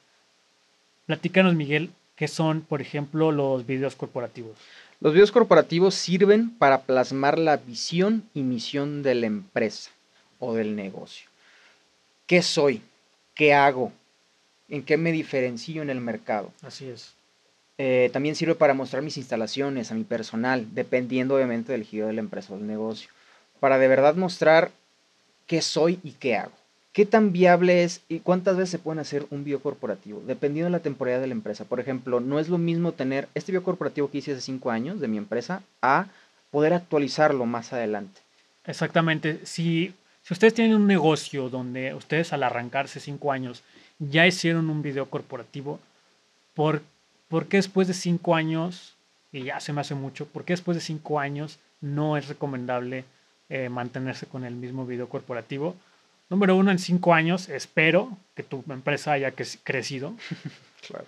Platícanos, 1.07 1.55
Miguel, 1.55 1.91
qué 2.15 2.29
son, 2.29 2.61
por 2.61 2.81
ejemplo, 2.81 3.33
los 3.33 3.67
videos 3.67 3.97
corporativos. 3.97 4.57
Los 5.05 5.13
videos 5.13 5.33
corporativos 5.33 5.95
sirven 5.95 6.49
para 6.49 6.81
plasmar 6.81 7.39
la 7.39 7.59
visión 7.59 8.27
y 8.33 8.43
misión 8.43 9.03
de 9.03 9.15
la 9.15 9.27
empresa 9.27 9.91
o 10.39 10.55
del 10.55 10.75
negocio. 10.75 11.29
¿Qué 12.27 12.41
soy? 12.41 12.81
¿Qué 13.35 13.53
hago? 13.53 13.93
¿En 14.67 14.83
qué 14.83 14.97
me 14.97 15.13
diferencio 15.13 15.83
en 15.83 15.91
el 15.91 16.01
mercado? 16.01 16.55
Así 16.63 16.89
es. 16.89 17.13
Eh, 17.77 18.09
también 18.15 18.35
sirve 18.35 18.55
para 18.55 18.73
mostrar 18.73 19.03
mis 19.03 19.19
instalaciones 19.19 19.91
a 19.91 19.95
mi 19.95 20.05
personal, 20.05 20.69
dependiendo 20.73 21.35
obviamente 21.35 21.73
del 21.73 21.85
giro 21.85 22.07
de 22.07 22.15
la 22.15 22.21
empresa 22.21 22.55
o 22.55 22.57
del 22.57 22.67
negocio, 22.67 23.11
para 23.61 23.77
de 23.77 23.89
verdad 23.89 24.15
mostrar 24.15 24.71
qué 25.47 25.61
soy 25.61 26.01
y 26.03 26.13
qué 26.13 26.37
hago. 26.37 26.64
¿Qué 26.95 27.07
tan 27.07 27.33
viable 27.33 27.83
es 27.83 28.03
y 28.09 28.21
cuántas 28.21 28.57
veces 28.57 28.71
se 28.71 28.79
pueden 28.79 29.01
hacer 29.01 29.27
un 29.31 29.43
video 29.43 29.59
corporativo? 29.59 30.23
Dependiendo 30.29 30.67
de 30.67 30.79
la 30.79 30.79
temporada 30.79 31.19
de 31.19 31.27
la 31.27 31.33
empresa. 31.33 31.65
Por 31.65 31.81
ejemplo, 31.81 32.21
no 32.21 32.39
es 32.39 32.49
lo 32.49 32.57
mismo 32.57 32.93
tener 32.93 33.29
este 33.35 33.51
video 33.51 33.65
corporativo 33.65 34.09
que 34.09 34.19
hice 34.19 34.31
hace 34.31 34.43
cinco 34.43 34.71
años 34.71 35.01
de 35.01 35.09
mi 35.09 35.17
empresa 35.17 35.61
a 35.83 36.07
poder 36.53 36.73
actualizarlo 36.73 37.47
más 37.47 37.73
adelante. 37.73 38.21
Exactamente. 38.65 39.41
Si, 39.45 39.93
si 40.23 40.35
ustedes 40.35 40.55
tienen 40.55 40.77
un 40.77 40.87
negocio 40.87 41.49
donde 41.49 41.95
ustedes 41.95 42.33
al 42.33 42.45
arrancarse 42.45 43.01
cinco 43.01 43.33
años 43.33 43.65
ya 43.99 44.25
hicieron 44.25 44.71
un 44.71 44.81
video 44.81 45.07
corporativo, 45.07 45.81
¿por, 46.55 46.81
¿por 47.27 47.47
qué 47.47 47.57
después 47.57 47.89
de 47.89 47.95
cinco 47.95 48.37
años, 48.37 48.95
y 49.33 49.43
ya 49.43 49.59
se 49.59 49.73
me 49.73 49.81
hace 49.81 49.97
mucho, 49.97 50.27
por 50.27 50.45
qué 50.45 50.53
después 50.53 50.77
de 50.77 50.81
cinco 50.81 51.19
años 51.19 51.59
no 51.81 52.17
es 52.17 52.29
recomendable 52.29 53.05
eh, 53.49 53.69
mantenerse 53.69 54.27
con 54.27 54.45
el 54.45 54.55
mismo 54.55 54.87
video 54.87 55.09
corporativo? 55.09 55.75
Número 56.35 56.57
uno, 56.57 56.73
en 56.73 56.81
cinco 56.81 57.15
años 57.15 57.49
espero 57.49 58.09
que 58.35 58.43
tu 58.43 58.65
empresa 58.69 59.13
haya 59.13 59.33
crecido. 59.63 60.15
claro. 60.89 61.05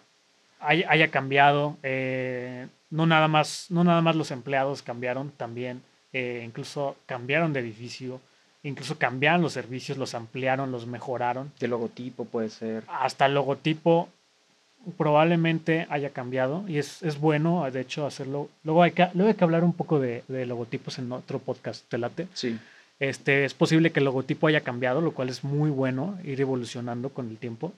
haya, 0.61 1.09
cambiado. 1.09 1.77
Eh, 1.83 2.69
no, 2.91 3.07
nada 3.07 3.27
más, 3.27 3.67
no 3.71 3.83
nada 3.83 4.03
más 4.03 4.15
los 4.15 4.31
empleados 4.31 4.83
cambiaron, 4.83 5.33
también 5.33 5.83
eh, 6.13 6.45
incluso 6.47 6.97
cambiaron 7.07 7.53
de 7.53 7.59
edificio, 7.59 8.21
incluso 8.63 8.99
cambiaron 8.99 9.43
los 9.43 9.55
servicios, 9.55 9.99
los 9.99 10.15
ampliaron, 10.15 10.71
los 10.71 10.87
mejoraron. 10.87 11.51
El 11.59 11.71
logotipo 11.71 12.25
puede 12.25 12.49
ser. 12.49 12.85
Hasta 12.87 13.27
el 13.27 13.35
logotipo 13.35 14.09
probablemente 14.97 15.89
haya 15.91 16.11
cambiado 16.11 16.63
y 16.69 16.79
es, 16.79 17.03
es 17.03 17.19
bueno, 17.19 17.69
de 17.69 17.81
hecho, 17.81 18.07
hacerlo. 18.07 18.49
Luego 18.63 18.85
hay 18.85 18.93
que, 18.93 19.09
luego 19.15 19.31
hay 19.31 19.35
que 19.35 19.43
hablar 19.43 19.65
un 19.65 19.73
poco 19.73 19.99
de, 19.99 20.23
de 20.29 20.47
logotipos 20.47 21.01
en 21.01 21.11
otro 21.11 21.41
podcast, 21.41 21.85
¿te 21.89 21.99
late? 21.99 22.29
Sí. 22.33 22.57
Este, 22.99 23.45
es 23.45 23.55
posible 23.55 23.93
que 23.93 24.01
el 24.01 24.07
logotipo 24.07 24.47
haya 24.47 24.63
cambiado, 24.63 25.01
lo 25.01 25.13
cual 25.13 25.29
es 25.29 25.45
muy 25.45 25.71
bueno, 25.71 26.19
ir 26.25 26.41
evolucionando 26.41 27.11
con 27.11 27.29
el 27.29 27.37
tiempo. 27.37 27.73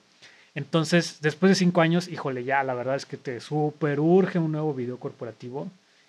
Entonces, 0.55 1.19
después 1.21 1.49
de 1.49 1.55
cinco 1.55 1.81
años, 1.81 2.07
híjole, 2.07 2.43
ya 2.43 2.63
la 2.63 2.73
verdad 2.73 2.95
es 2.95 3.05
que 3.05 3.17
te 3.17 3.39
super 3.39 3.99
urge 3.99 4.39
un 4.39 4.51
nuevo 4.51 4.73
video 4.73 4.97
corporativo. 4.97 5.67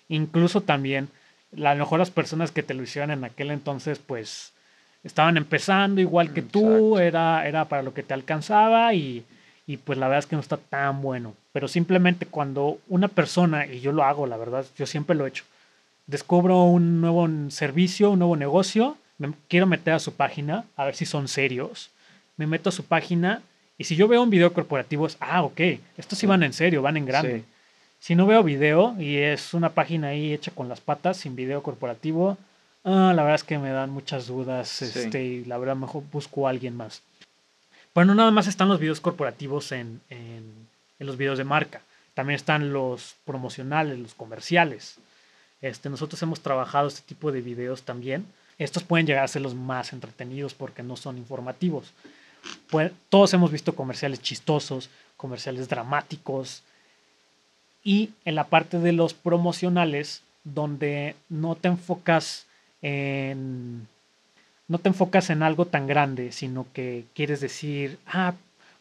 Incluso 0.09 0.61
también, 0.61 1.09
a 1.55 1.73
lo 1.73 1.79
mejor 1.79 1.99
las 1.99 2.11
personas 2.11 2.51
que 2.51 2.63
te 2.63 2.73
lo 2.73 2.83
hicieron 2.83 3.11
en 3.11 3.23
aquel 3.23 3.51
entonces, 3.51 3.99
pues 3.99 4.53
estaban 5.03 5.37
empezando 5.37 6.01
igual 6.01 6.33
que 6.33 6.41
tú, 6.41 6.97
era, 6.97 7.47
era 7.47 7.65
para 7.65 7.81
lo 7.83 7.93
que 7.93 8.03
te 8.03 8.13
alcanzaba 8.13 8.93
y, 8.93 9.25
y 9.67 9.77
pues 9.77 9.97
la 9.97 10.07
verdad 10.07 10.19
es 10.19 10.25
que 10.25 10.35
no 10.35 10.41
está 10.41 10.57
tan 10.57 11.01
bueno. 11.01 11.33
Pero 11.53 11.67
simplemente 11.67 12.25
cuando 12.25 12.79
una 12.87 13.07
persona, 13.07 13.65
y 13.67 13.79
yo 13.79 13.91
lo 13.91 14.03
hago, 14.03 14.27
la 14.27 14.37
verdad, 14.37 14.65
yo 14.77 14.85
siempre 14.85 15.15
lo 15.15 15.25
he 15.25 15.29
hecho, 15.29 15.43
descubro 16.07 16.63
un 16.63 17.01
nuevo 17.01 17.27
servicio, 17.49 18.11
un 18.11 18.19
nuevo 18.19 18.35
negocio, 18.35 18.97
me 19.27 19.33
quiero 19.47 19.67
meter 19.67 19.93
a 19.93 19.99
su 19.99 20.13
página, 20.13 20.65
a 20.75 20.85
ver 20.85 20.95
si 20.95 21.05
son 21.05 21.27
serios. 21.27 21.89
Me 22.37 22.47
meto 22.47 22.69
a 22.69 22.71
su 22.71 22.85
página 22.85 23.41
y 23.77 23.83
si 23.83 23.95
yo 23.95 24.07
veo 24.07 24.23
un 24.23 24.29
video 24.29 24.53
corporativo 24.53 25.05
es, 25.05 25.17
ah, 25.19 25.43
ok, 25.43 25.59
estos 25.97 26.17
sí 26.17 26.25
van 26.25 26.43
en 26.43 26.53
serio, 26.53 26.81
van 26.81 26.97
en 26.97 27.05
grande. 27.05 27.43
Si 27.99 28.15
no 28.15 28.25
veo 28.25 28.43
video 28.43 28.95
y 28.99 29.17
es 29.17 29.53
una 29.53 29.69
página 29.69 30.07
ahí 30.09 30.33
hecha 30.33 30.51
con 30.51 30.67
las 30.67 30.81
patas, 30.81 31.17
sin 31.17 31.35
video 31.35 31.61
corporativo, 31.61 32.37
ah, 32.83 33.13
la 33.15 33.23
verdad 33.23 33.35
es 33.35 33.43
que 33.43 33.59
me 33.59 33.69
dan 33.69 33.91
muchas 33.91 34.27
dudas 34.27 34.81
este, 34.81 35.23
y 35.23 35.45
la 35.45 35.57
verdad 35.57 35.75
mejor 35.75 36.03
busco 36.11 36.47
a 36.47 36.49
alguien 36.49 36.75
más. 36.75 37.03
Pero 37.93 38.05
no 38.05 38.15
nada 38.15 38.31
más 38.31 38.47
están 38.47 38.69
los 38.69 38.79
videos 38.79 39.01
corporativos 39.01 39.71
en, 39.71 40.01
en, 40.09 40.45
en 40.99 41.07
los 41.07 41.17
videos 41.17 41.37
de 41.37 41.43
marca, 41.43 41.81
también 42.15 42.35
están 42.35 42.73
los 42.73 43.15
promocionales, 43.25 43.99
los 43.99 44.15
comerciales. 44.15 44.97
Este, 45.61 45.89
nosotros 45.89 46.21
hemos 46.23 46.41
trabajado 46.41 46.87
este 46.87 47.01
tipo 47.01 47.31
de 47.31 47.41
videos 47.41 47.83
también. 47.83 48.25
Estos 48.57 48.83
pueden 48.83 49.07
llegar 49.07 49.23
a 49.23 49.27
ser 49.27 49.41
los 49.41 49.55
más 49.55 49.93
entretenidos 49.93 50.53
porque 50.53 50.83
no 50.83 50.95
son 50.95 51.17
informativos. 51.17 51.93
Todos 53.09 53.33
hemos 53.33 53.51
visto 53.51 53.75
comerciales 53.75 54.21
chistosos, 54.21 54.89
comerciales 55.17 55.67
dramáticos. 55.69 56.63
Y 57.83 58.11
en 58.25 58.35
la 58.35 58.45
parte 58.45 58.79
de 58.79 58.91
los 58.91 59.13
promocionales, 59.13 60.21
donde 60.43 61.15
no 61.29 61.55
te 61.55 61.67
enfocas 61.67 62.45
en 62.81 63.87
no 64.67 64.79
te 64.79 64.87
enfocas 64.87 65.29
en 65.29 65.43
algo 65.43 65.65
tan 65.65 65.85
grande, 65.85 66.31
sino 66.31 66.65
que 66.71 67.03
quieres 67.13 67.41
decir, 67.41 67.99
ah, 68.07 68.33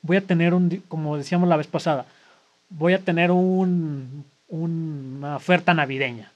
voy 0.03 0.19
a 0.19 0.21
tener 0.21 0.55
un, 0.55 0.85
como 0.87 1.17
decíamos 1.17 1.49
la 1.49 1.57
vez 1.57 1.67
pasada, 1.67 2.07
voy 2.69 2.93
a 2.93 3.01
tener 3.01 3.33
un, 3.33 4.25
una 4.49 5.35
oferta 5.35 5.75
navideña 5.75 6.31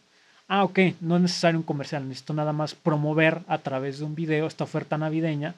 ah, 0.55 0.63
ok, 0.63 0.79
no 1.01 1.17
es 1.17 1.23
necesario 1.23 1.59
un 1.59 1.65
comercial, 1.65 2.07
necesito 2.07 2.33
nada 2.33 2.53
más 2.53 2.77
promover 2.77 3.41
a 3.49 3.59
través 3.59 3.99
de 3.99 4.05
un 4.05 4.15
video 4.15 4.47
esta 4.47 4.63
oferta 4.63 4.97
navideña. 4.97 5.57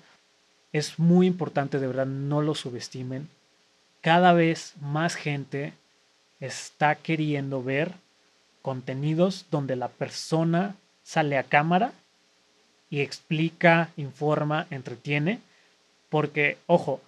Es 0.72 0.98
muy 0.98 1.26
importante, 1.26 1.78
de 1.78 1.86
verdad, 1.86 2.06
no 2.06 2.40
lo 2.40 2.54
subestimen. 2.54 3.28
Cada 4.00 4.32
vez 4.32 4.72
más 4.80 5.14
gente 5.14 5.74
está 6.40 6.94
queriendo 6.94 7.62
ver 7.62 7.92
contenidos 8.62 9.44
donde 9.50 9.76
la 9.76 9.88
persona 9.88 10.76
sale 11.02 11.36
a 11.36 11.42
cámara 11.42 11.92
y 12.88 13.00
explica, 13.00 13.90
informa, 13.98 14.66
entretiene. 14.70 15.40
Porque, 16.08 16.56
ojo, 16.66 17.02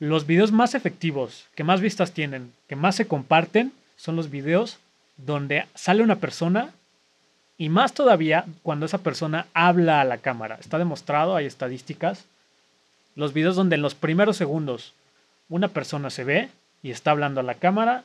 los 0.00 0.26
videos 0.26 0.50
más 0.50 0.74
efectivos, 0.74 1.46
que 1.54 1.62
más 1.62 1.80
vistas 1.80 2.10
tienen, 2.10 2.52
que 2.68 2.74
más 2.74 2.96
se 2.96 3.06
comparten, 3.06 3.72
son 3.94 4.16
los 4.16 4.30
videos 4.30 4.78
donde 5.16 5.66
sale 5.76 6.02
una 6.02 6.16
persona 6.16 6.72
y 7.56 7.68
más 7.68 7.94
todavía 7.94 8.44
cuando 8.62 8.86
esa 8.86 8.98
persona 8.98 9.46
habla 9.54 10.00
a 10.00 10.04
la 10.04 10.18
cámara. 10.18 10.56
Está 10.60 10.78
demostrado, 10.78 11.36
hay 11.36 11.46
estadísticas. 11.46 12.24
Los 13.14 13.32
videos 13.32 13.56
donde 13.56 13.76
en 13.76 13.82
los 13.82 13.94
primeros 13.94 14.36
segundos 14.36 14.92
una 15.48 15.68
persona 15.68 16.10
se 16.10 16.24
ve 16.24 16.48
y 16.82 16.90
está 16.90 17.12
hablando 17.12 17.40
a 17.40 17.44
la 17.44 17.54
cámara 17.54 18.04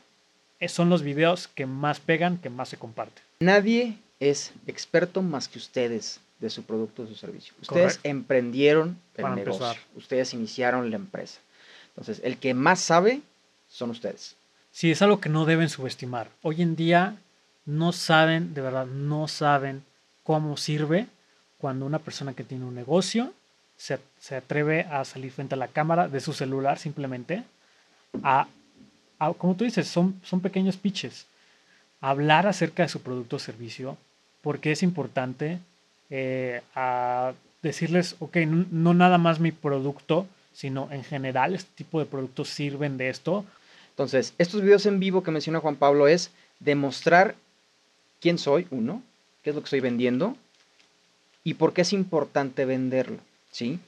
eh, 0.60 0.70
son 0.70 0.90
los 0.90 1.02
videos 1.02 1.48
que 1.48 1.66
más 1.66 2.00
pegan, 2.00 2.38
que 2.38 2.50
más 2.50 2.70
se 2.70 2.78
comparten. 2.78 3.24
Nadie 3.40 3.98
es 4.20 4.54
experto 4.68 5.22
más 5.22 5.48
que 5.48 5.58
ustedes 5.58 6.20
de 6.40 6.50
su 6.50 6.64
producto 6.64 7.04
o 7.04 7.08
su 7.08 7.16
servicio. 7.16 7.54
Ustedes 7.62 8.00
emprendieron 8.04 8.98
el 9.16 9.36
negocio. 9.36 9.80
Ustedes 9.96 10.34
iniciaron 10.34 10.90
la 10.90 10.98
empresa. 10.98 11.40
Entonces, 11.90 12.22
el 12.24 12.38
que 12.38 12.54
más 12.54 12.80
sabe 12.80 13.22
son 13.68 13.90
ustedes. 13.90 14.36
Sí, 14.72 14.92
es 14.92 15.02
algo 15.02 15.20
que 15.20 15.30
no 15.30 15.46
deben 15.46 15.70
subestimar. 15.70 16.30
Hoy 16.42 16.62
en 16.62 16.76
día 16.76 17.18
no 17.66 17.92
saben, 17.92 18.54
de 18.54 18.62
verdad, 18.62 18.86
no 18.86 19.28
saben 19.28 19.84
cómo 20.24 20.58
sirve 20.58 21.08
cuando 21.58 21.86
una 21.86 22.00
persona 22.00 22.34
que 22.34 22.44
tiene 22.44 22.66
un 22.66 22.76
negocio 22.76 23.34
se, 23.78 24.36
atreve 24.36 24.82
a 24.82 25.06
salir 25.06 25.32
frente 25.32 25.56
a 25.56 25.58
la 25.58 25.70
cámara 25.70 26.08
de 26.08 26.20
su 26.20 26.34
celular 26.34 26.78
simplemente 26.78 27.44
a, 28.24 28.48
como 29.38 29.56
tú 29.56 29.64
dices, 29.64 29.88
son, 29.88 30.20
son 30.24 30.42
pequeños 30.42 30.78
pitches, 30.78 31.26
hablar 32.02 32.48
acerca 32.48 32.84
de 32.84 32.90
su 32.90 33.02
producto 33.02 33.38
o 33.38 33.40
servicio, 33.40 33.98
porque 34.42 34.72
es 34.72 34.84
importante 34.84 35.60
eh, 36.10 36.62
a 36.76 37.34
decirles, 37.62 38.16
ok, 38.20 38.38
no 38.38 38.94
nada 38.94 39.18
más 39.18 39.40
mi 39.40 39.52
producto, 39.52 40.28
sino 40.54 40.90
en 40.92 41.04
general 41.04 41.56
este 41.56 41.70
tipo 41.76 42.00
de 42.00 42.06
productos 42.06 42.50
sirven 42.50 42.98
de 42.98 43.10
esto. 43.10 43.46
Entonces, 43.92 44.34
estos 44.38 44.62
videos 44.62 44.86
en 44.86 45.00
vivo 45.00 45.24
que 45.24 45.32
menciona 45.32 45.60
Juan 45.60 45.76
Pablo 45.76 46.08
es 46.08 46.32
demostrar 46.60 47.36
quién 48.20 48.38
soy, 48.38 48.68
uno, 48.72 49.02
qué 49.44 49.50
es 49.50 49.56
lo 49.56 49.62
que 49.62 49.66
estoy 49.66 49.80
vendiendo 49.80 50.36
y 51.44 51.56
por 51.56 51.74
qué 51.74 51.82
es 51.82 51.94
importante 51.94 52.66
venderlo, 52.66 53.20
¿sí? 53.52 53.80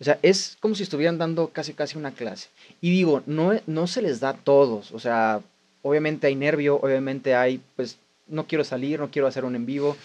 O 0.00 0.04
sea, 0.04 0.18
es 0.22 0.56
como 0.60 0.74
si 0.74 0.84
estuvieran 0.84 1.18
dando 1.18 1.48
casi 1.48 1.72
casi 1.72 1.98
una 1.98 2.12
clase. 2.12 2.48
Y 2.80 2.90
digo, 2.90 3.22
no, 3.26 3.52
no 3.66 3.86
se 3.86 4.02
les 4.02 4.20
da 4.20 4.30
a 4.30 4.36
todos, 4.36 4.92
o 4.92 5.00
sea, 5.00 5.40
obviamente 5.82 6.26
hay 6.26 6.34
nervio, 6.34 6.76
obviamente 6.76 7.34
hay, 7.34 7.60
pues, 7.76 7.98
no 8.28 8.46
quiero 8.46 8.62
salir, 8.62 9.00
no 9.00 9.10
quiero 9.10 9.26
hacer 9.26 9.44
un 9.44 9.56
en 9.56 9.66
vivo, 9.66 9.96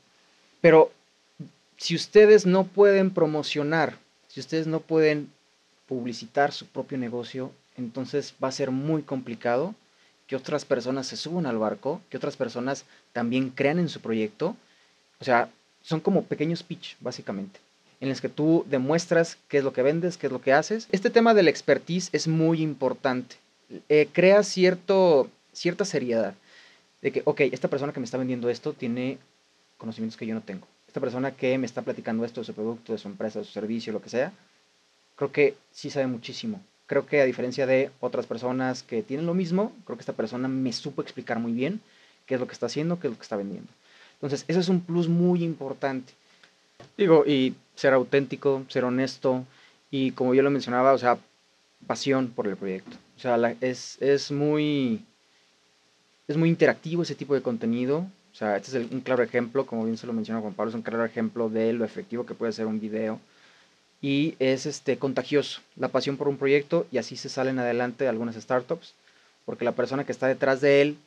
pero 0.60 0.92
si 1.76 1.94
ustedes 1.94 2.46
no 2.46 2.64
pueden 2.64 3.10
promocionar 3.10 3.98
si 4.36 4.40
ustedes 4.40 4.66
no 4.66 4.80
pueden 4.80 5.32
publicitar 5.88 6.52
su 6.52 6.66
propio 6.66 6.98
negocio, 6.98 7.52
entonces 7.74 8.34
va 8.44 8.48
a 8.48 8.52
ser 8.52 8.70
muy 8.70 9.00
complicado 9.00 9.74
que 10.26 10.36
otras 10.36 10.64
personas 10.64 11.06
se 11.06 11.16
suban 11.16 11.46
al 11.46 11.58
barco, 11.58 12.00
que 12.10 12.16
otras 12.16 12.36
personas 12.36 12.84
también 13.12 13.50
crean 13.50 13.78
en 13.78 13.88
su 13.88 14.00
proyecto. 14.00 14.56
O 15.20 15.24
sea, 15.24 15.48
son 15.82 16.00
como 16.00 16.24
pequeños 16.24 16.62
pitch, 16.62 16.96
básicamente, 17.00 17.60
en 18.00 18.08
los 18.08 18.20
que 18.20 18.28
tú 18.28 18.64
demuestras 18.68 19.38
qué 19.48 19.58
es 19.58 19.64
lo 19.64 19.72
que 19.72 19.82
vendes, 19.82 20.16
qué 20.16 20.26
es 20.26 20.32
lo 20.32 20.40
que 20.40 20.52
haces. 20.52 20.88
Este 20.90 21.10
tema 21.10 21.32
del 21.32 21.48
expertise 21.48 22.08
es 22.12 22.26
muy 22.26 22.60
importante. 22.60 23.36
Eh, 23.88 24.08
crea 24.12 24.42
cierto, 24.42 25.30
cierta 25.52 25.84
seriedad 25.84 26.34
de 27.02 27.12
que, 27.12 27.22
ok, 27.24 27.40
esta 27.52 27.68
persona 27.68 27.92
que 27.92 28.00
me 28.00 28.04
está 28.04 28.18
vendiendo 28.18 28.48
esto 28.50 28.72
tiene 28.72 29.18
conocimientos 29.78 30.16
que 30.16 30.26
yo 30.26 30.34
no 30.34 30.40
tengo. 30.40 30.66
Esta 30.88 31.00
persona 31.00 31.32
que 31.32 31.56
me 31.58 31.66
está 31.66 31.82
platicando 31.82 32.24
esto 32.24 32.40
de 32.40 32.46
su 32.46 32.54
producto, 32.54 32.92
de 32.92 32.98
su 32.98 33.08
empresa, 33.08 33.40
de 33.40 33.44
su 33.44 33.52
servicio, 33.52 33.92
lo 33.92 34.02
que 34.02 34.08
sea, 34.08 34.32
creo 35.14 35.30
que 35.30 35.54
sí 35.70 35.90
sabe 35.90 36.06
muchísimo. 36.06 36.60
Creo 36.86 37.06
que 37.06 37.20
a 37.20 37.24
diferencia 37.24 37.66
de 37.66 37.90
otras 38.00 38.26
personas 38.26 38.82
que 38.82 39.02
tienen 39.02 39.26
lo 39.26 39.34
mismo, 39.34 39.72
creo 39.84 39.96
que 39.96 40.02
esta 40.02 40.12
persona 40.12 40.48
me 40.48 40.72
supo 40.72 41.02
explicar 41.02 41.38
muy 41.38 41.52
bien 41.52 41.80
qué 42.26 42.34
es 42.34 42.40
lo 42.40 42.46
que 42.46 42.52
está 42.52 42.66
haciendo, 42.66 43.00
qué 43.00 43.08
es 43.08 43.12
lo 43.12 43.18
que 43.18 43.24
está 43.24 43.36
vendiendo. 43.36 43.68
Entonces, 44.14 44.44
eso 44.48 44.60
es 44.60 44.68
un 44.68 44.80
plus 44.80 45.08
muy 45.08 45.42
importante. 45.42 46.12
Digo, 46.96 47.24
y 47.26 47.54
ser 47.74 47.92
auténtico, 47.92 48.64
ser 48.68 48.84
honesto, 48.84 49.44
y 49.90 50.12
como 50.12 50.34
yo 50.34 50.42
lo 50.42 50.50
mencionaba, 50.50 50.92
o 50.92 50.98
sea, 50.98 51.18
pasión 51.86 52.28
por 52.28 52.46
el 52.46 52.56
proyecto. 52.56 52.96
O 53.16 53.20
sea, 53.20 53.36
es, 53.60 54.00
es, 54.00 54.30
muy, 54.30 55.04
es 56.28 56.36
muy 56.36 56.48
interactivo 56.48 57.02
ese 57.02 57.14
tipo 57.14 57.34
de 57.34 57.42
contenido. 57.42 58.06
O 58.32 58.34
sea, 58.34 58.56
este 58.56 58.78
es 58.78 58.90
un 58.90 59.00
claro 59.00 59.22
ejemplo, 59.22 59.66
como 59.66 59.84
bien 59.84 59.96
se 59.96 60.06
lo 60.06 60.12
menciona 60.12 60.40
Juan 60.40 60.54
Pablo, 60.54 60.70
es 60.70 60.74
un 60.74 60.82
claro 60.82 61.04
ejemplo 61.04 61.48
de 61.48 61.72
lo 61.72 61.84
efectivo 61.84 62.26
que 62.26 62.34
puede 62.34 62.52
ser 62.52 62.66
un 62.66 62.80
video 62.80 63.18
y 64.02 64.34
es 64.38 64.66
este, 64.66 64.98
contagioso, 64.98 65.60
la 65.76 65.88
pasión 65.88 66.16
por 66.16 66.28
un 66.28 66.36
proyecto 66.36 66.86
y 66.92 66.98
así 66.98 67.16
se 67.16 67.28
salen 67.28 67.58
adelante 67.58 68.08
algunas 68.08 68.36
startups, 68.36 68.94
porque 69.44 69.64
la 69.64 69.72
persona 69.72 70.04
que 70.04 70.12
está 70.12 70.26
detrás 70.26 70.60
de 70.60 70.82
él, 70.82 70.98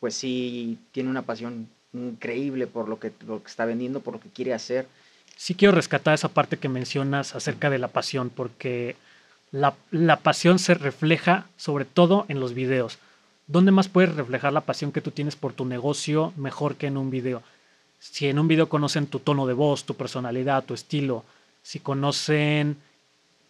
pues 0.00 0.14
sí 0.14 0.78
tiene 0.92 1.10
una 1.10 1.22
pasión 1.22 1.68
increíble 1.92 2.66
por 2.66 2.88
lo 2.88 2.98
que, 2.98 3.12
lo 3.26 3.42
que 3.42 3.48
está 3.48 3.64
vendiendo, 3.64 4.00
por 4.00 4.14
lo 4.14 4.20
que 4.20 4.28
quiere 4.28 4.52
hacer. 4.52 4.86
Sí 5.36 5.54
quiero 5.54 5.74
rescatar 5.74 6.14
esa 6.14 6.28
parte 6.28 6.58
que 6.58 6.68
mencionas 6.68 7.34
acerca 7.34 7.70
de 7.70 7.78
la 7.78 7.88
pasión, 7.88 8.30
porque 8.30 8.96
la, 9.50 9.74
la 9.90 10.16
pasión 10.18 10.58
se 10.58 10.74
refleja 10.74 11.46
sobre 11.56 11.84
todo 11.84 12.26
en 12.28 12.40
los 12.40 12.54
videos. 12.54 12.98
¿Dónde 13.46 13.72
más 13.72 13.88
puedes 13.88 14.14
reflejar 14.14 14.52
la 14.52 14.62
pasión 14.62 14.90
que 14.90 15.00
tú 15.00 15.10
tienes 15.10 15.36
por 15.36 15.52
tu 15.52 15.64
negocio 15.64 16.32
mejor 16.36 16.76
que 16.76 16.86
en 16.86 16.96
un 16.96 17.10
video? 17.10 17.42
Si 17.98 18.26
en 18.26 18.38
un 18.38 18.48
video 18.48 18.68
conocen 18.68 19.06
tu 19.06 19.18
tono 19.18 19.46
de 19.46 19.54
voz, 19.54 19.84
tu 19.84 19.94
personalidad, 19.94 20.64
tu 20.64 20.74
estilo, 20.74 21.24
si 21.64 21.80
conocen 21.80 22.76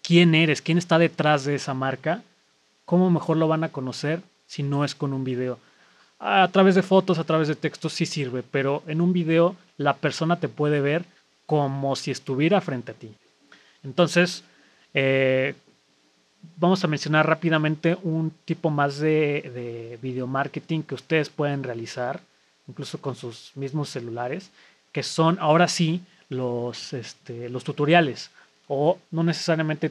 quién 0.02 0.36
eres, 0.36 0.62
quién 0.62 0.78
está 0.78 0.98
detrás 0.98 1.44
de 1.44 1.56
esa 1.56 1.74
marca, 1.74 2.22
¿cómo 2.84 3.10
mejor 3.10 3.36
lo 3.36 3.48
van 3.48 3.64
a 3.64 3.72
conocer 3.72 4.22
si 4.46 4.62
no 4.62 4.84
es 4.84 4.94
con 4.94 5.12
un 5.12 5.24
video? 5.24 5.58
A 6.20 6.48
través 6.52 6.76
de 6.76 6.82
fotos, 6.82 7.18
a 7.18 7.24
través 7.24 7.48
de 7.48 7.56
textos 7.56 7.92
sí 7.92 8.06
sirve, 8.06 8.44
pero 8.48 8.84
en 8.86 9.00
un 9.00 9.12
video 9.12 9.56
la 9.78 9.96
persona 9.96 10.38
te 10.38 10.48
puede 10.48 10.80
ver 10.80 11.04
como 11.44 11.96
si 11.96 12.12
estuviera 12.12 12.60
frente 12.60 12.92
a 12.92 12.94
ti. 12.94 13.10
Entonces, 13.82 14.44
eh, 14.94 15.54
vamos 16.56 16.84
a 16.84 16.88
mencionar 16.88 17.26
rápidamente 17.26 17.98
un 18.04 18.30
tipo 18.44 18.70
más 18.70 18.98
de, 18.98 19.50
de 19.52 19.98
video 20.00 20.28
marketing 20.28 20.82
que 20.82 20.94
ustedes 20.94 21.30
pueden 21.30 21.64
realizar, 21.64 22.20
incluso 22.68 23.00
con 23.00 23.16
sus 23.16 23.50
mismos 23.56 23.88
celulares, 23.88 24.52
que 24.92 25.02
son 25.02 25.36
ahora 25.40 25.66
sí 25.66 26.00
los, 26.36 26.92
este, 26.92 27.48
los 27.48 27.64
tutoriales, 27.64 28.30
o 28.68 28.98
no 29.10 29.22
necesariamente 29.22 29.90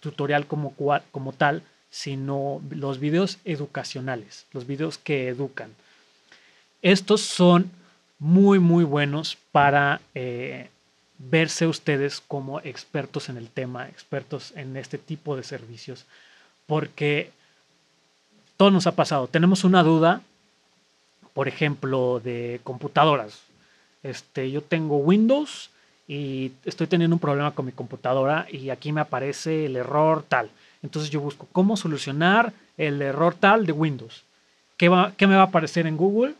tutorial 0.00 0.46
como, 0.46 0.74
como 1.10 1.32
tal, 1.32 1.62
sino 1.90 2.60
los 2.70 2.98
videos 3.00 3.38
educacionales, 3.44 4.46
los 4.52 4.66
videos 4.66 4.98
que 4.98 5.28
educan. 5.28 5.70
Estos 6.82 7.22
son 7.22 7.70
muy, 8.18 8.58
muy 8.58 8.84
buenos 8.84 9.38
para 9.52 10.00
eh, 10.14 10.68
verse 11.18 11.66
ustedes 11.66 12.20
como 12.20 12.60
expertos 12.60 13.28
en 13.28 13.36
el 13.36 13.48
tema, 13.48 13.88
expertos 13.88 14.52
en 14.56 14.76
este 14.76 14.98
tipo 14.98 15.36
de 15.36 15.42
servicios, 15.42 16.04
porque 16.66 17.30
todo 18.56 18.70
nos 18.70 18.86
ha 18.86 18.92
pasado. 18.92 19.26
Tenemos 19.26 19.64
una 19.64 19.82
duda, 19.82 20.22
por 21.34 21.48
ejemplo, 21.48 22.20
de 22.22 22.60
computadoras. 22.62 23.40
Este, 24.06 24.50
yo 24.50 24.62
tengo 24.62 24.98
Windows 24.98 25.70
y 26.06 26.52
estoy 26.64 26.86
teniendo 26.86 27.16
un 27.16 27.20
problema 27.20 27.54
con 27.54 27.66
mi 27.66 27.72
computadora 27.72 28.46
y 28.50 28.70
aquí 28.70 28.92
me 28.92 29.00
aparece 29.00 29.66
el 29.66 29.76
error 29.76 30.24
tal. 30.28 30.50
Entonces 30.82 31.10
yo 31.10 31.20
busco 31.20 31.48
cómo 31.50 31.76
solucionar 31.76 32.52
el 32.76 33.02
error 33.02 33.34
tal 33.34 33.66
de 33.66 33.72
Windows. 33.72 34.22
¿Qué, 34.76 34.88
va, 34.88 35.12
qué 35.16 35.26
me 35.26 35.34
va 35.34 35.42
a 35.42 35.46
aparecer 35.46 35.86
en 35.86 35.96
Google? 35.96 36.34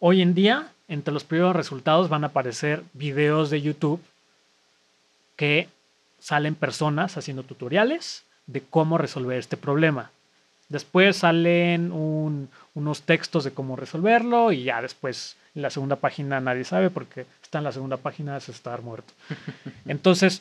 Hoy 0.00 0.22
en 0.22 0.34
día, 0.34 0.72
entre 0.88 1.14
los 1.14 1.22
primeros 1.22 1.54
resultados 1.54 2.08
van 2.08 2.24
a 2.24 2.28
aparecer 2.28 2.82
videos 2.94 3.50
de 3.50 3.62
YouTube 3.62 4.00
que 5.36 5.68
salen 6.18 6.56
personas 6.56 7.16
haciendo 7.16 7.44
tutoriales 7.44 8.24
de 8.46 8.62
cómo 8.62 8.98
resolver 8.98 9.38
este 9.38 9.56
problema. 9.56 10.10
Después 10.72 11.18
salen 11.18 11.92
unos 11.92 13.02
textos 13.02 13.44
de 13.44 13.50
cómo 13.50 13.76
resolverlo 13.76 14.52
y 14.52 14.64
ya 14.64 14.80
después 14.80 15.36
en 15.54 15.60
la 15.60 15.68
segunda 15.68 15.96
página 15.96 16.40
nadie 16.40 16.64
sabe 16.64 16.88
porque 16.88 17.26
está 17.42 17.58
en 17.58 17.64
la 17.64 17.72
segunda 17.72 17.98
página 17.98 18.38
es 18.38 18.48
estar 18.48 18.80
muerto. 18.80 19.12
Entonces, 19.86 20.40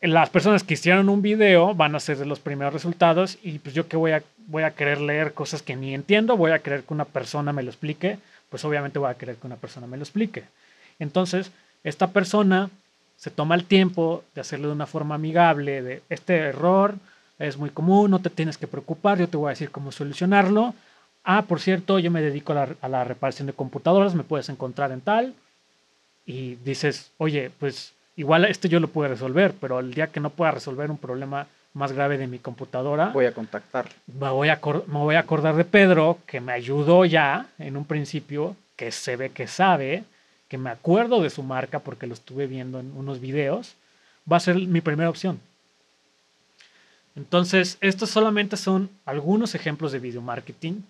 las 0.00 0.30
personas 0.30 0.64
que 0.64 0.72
hicieron 0.72 1.10
un 1.10 1.20
video 1.20 1.74
van 1.74 1.94
a 1.94 2.00
ser 2.00 2.16
de 2.16 2.24
los 2.24 2.40
primeros 2.40 2.72
resultados 2.72 3.36
y 3.42 3.58
pues 3.58 3.74
yo 3.74 3.88
que 3.88 3.98
voy 3.98 4.12
a, 4.12 4.22
voy 4.46 4.62
a 4.62 4.70
querer 4.70 5.02
leer 5.02 5.34
cosas 5.34 5.60
que 5.60 5.76
ni 5.76 5.92
entiendo, 5.92 6.38
voy 6.38 6.52
a 6.52 6.60
querer 6.60 6.84
que 6.84 6.94
una 6.94 7.04
persona 7.04 7.52
me 7.52 7.62
lo 7.62 7.68
explique, 7.68 8.18
pues 8.48 8.64
obviamente 8.64 8.98
voy 8.98 9.10
a 9.10 9.18
querer 9.18 9.36
que 9.36 9.46
una 9.46 9.56
persona 9.56 9.86
me 9.86 9.98
lo 9.98 10.02
explique. 10.02 10.44
Entonces, 10.98 11.52
esta 11.84 12.06
persona 12.06 12.70
se 13.18 13.30
toma 13.30 13.54
el 13.54 13.66
tiempo 13.66 14.24
de 14.34 14.40
hacerlo 14.40 14.68
de 14.68 14.74
una 14.74 14.86
forma 14.86 15.16
amigable, 15.16 15.82
de 15.82 16.02
este 16.08 16.38
error 16.38 16.94
es 17.38 17.56
muy 17.56 17.70
común, 17.70 18.10
no 18.10 18.18
te 18.18 18.30
tienes 18.30 18.58
que 18.58 18.66
preocupar, 18.66 19.18
yo 19.18 19.28
te 19.28 19.36
voy 19.36 19.48
a 19.48 19.50
decir 19.50 19.70
cómo 19.70 19.92
solucionarlo 19.92 20.74
ah, 21.26 21.42
por 21.42 21.60
cierto, 21.60 21.98
yo 21.98 22.10
me 22.10 22.22
dedico 22.22 22.54
a 22.54 22.88
la, 22.88 23.04
reparación 23.04 23.46
de 23.46 23.52
computadoras, 23.52 24.14
me 24.14 24.22
puedes 24.22 24.48
encontrar 24.48 24.92
en 24.92 25.02
tal. 25.02 25.34
Y 26.24 26.54
dices, 26.64 27.10
oye, 27.18 27.50
pues 27.58 27.92
igual 28.16 28.46
este 28.46 28.68
yo 28.68 28.80
lo 28.80 28.88
puedo 28.88 29.10
resolver, 29.10 29.52
pero 29.60 29.80
el 29.80 29.92
día 29.92 30.06
que 30.06 30.20
no 30.20 30.30
pueda 30.30 30.52
resolver 30.52 30.90
un 30.90 30.98
problema 30.98 31.46
más 31.74 31.92
grave 31.92 32.16
de 32.16 32.26
mi 32.26 32.38
computadora, 32.38 33.10
voy 33.10 33.26
a 33.26 33.32
contactar. 33.32 33.86
Me 34.06 34.30
voy 34.30 34.48
a, 34.48 34.58
me 34.86 34.98
voy 34.98 35.14
a 35.16 35.20
acordar 35.20 35.56
de 35.56 35.64
Pedro, 35.64 36.18
que 36.26 36.40
me 36.40 36.52
ayudó 36.52 37.04
ya 37.04 37.48
en 37.58 37.76
un 37.76 37.84
principio, 37.84 38.56
que 38.76 38.90
se 38.90 39.16
ve 39.16 39.28
que 39.30 39.46
sabe, 39.46 40.04
que 40.48 40.56
me 40.56 40.70
acuerdo 40.70 41.20
de 41.20 41.28
su 41.28 41.42
marca 41.42 41.80
porque 41.80 42.06
lo 42.06 42.14
estuve 42.14 42.46
viendo 42.46 42.80
en 42.80 42.96
unos 42.96 43.20
videos, 43.20 43.74
va 44.30 44.38
a 44.38 44.40
ser 44.40 44.56
mi 44.56 44.80
primera 44.80 45.10
opción. 45.10 45.38
Entonces, 47.16 47.78
estos 47.80 48.10
solamente 48.10 48.56
son 48.56 48.90
algunos 49.04 49.54
ejemplos 49.54 49.90
de 49.92 49.98
video 49.98 50.20
marketing 50.20 50.82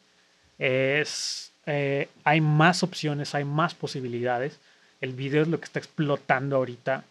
es, 0.59 1.53
eh, 1.67 2.09
hay 2.25 2.41
más 2.41 2.83
opciones, 2.83 3.35
hay 3.35 3.45
más 3.45 3.75
posibilidades. 3.75 4.59
El 5.01 5.13
video 5.13 5.43
es 5.43 5.49
lo 5.49 5.59
que 5.59 5.65
está 5.65 5.79
explotando 5.79 6.57
ahorita. 6.57 7.05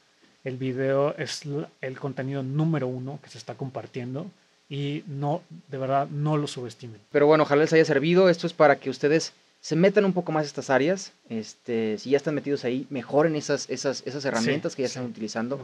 El 0.43 0.58
video 0.58 1.15
es 1.17 1.41
el 1.82 1.99
contenido 1.99 2.43
número 2.43 2.88
uno 2.88 3.19
que 3.23 3.30
se 3.30 3.38
está 3.38 3.56
compartiendo 3.56 4.28
y 4.69 5.04
no, 5.08 5.41
de 5.69 5.78
verdad, 5.78 6.08
no 6.08 6.38
lo 6.38 6.47
subestimen. 6.47 6.99
Pero 7.12 7.28
bueno, 7.28 7.43
ojalá 7.43 7.63
les 7.63 7.73
haya 7.73 7.86
servido. 7.86 8.30
Esto 8.30 8.47
es 8.47 8.54
para 8.54 8.78
que 8.78 8.89
ustedes 8.89 9.34
se 9.62 9.75
metan 9.75 10.06
un 10.06 10.13
poco 10.13 10.32
más 10.32 10.45
estas 10.45 10.69
áreas. 10.69 11.13
Este, 11.30 11.97
si 11.97 12.12
ya 12.12 12.17
están 12.17 12.36
metidos 12.36 12.63
ahí, 12.63 12.86
mejoren 12.89 13.36
esas, 13.36 13.69
esas, 13.69 14.04
esas 14.06 14.25
herramientas 14.25 14.75
que 14.75 14.84
ya 14.84 14.88
están 14.88 15.06
utilizando. 15.06 15.63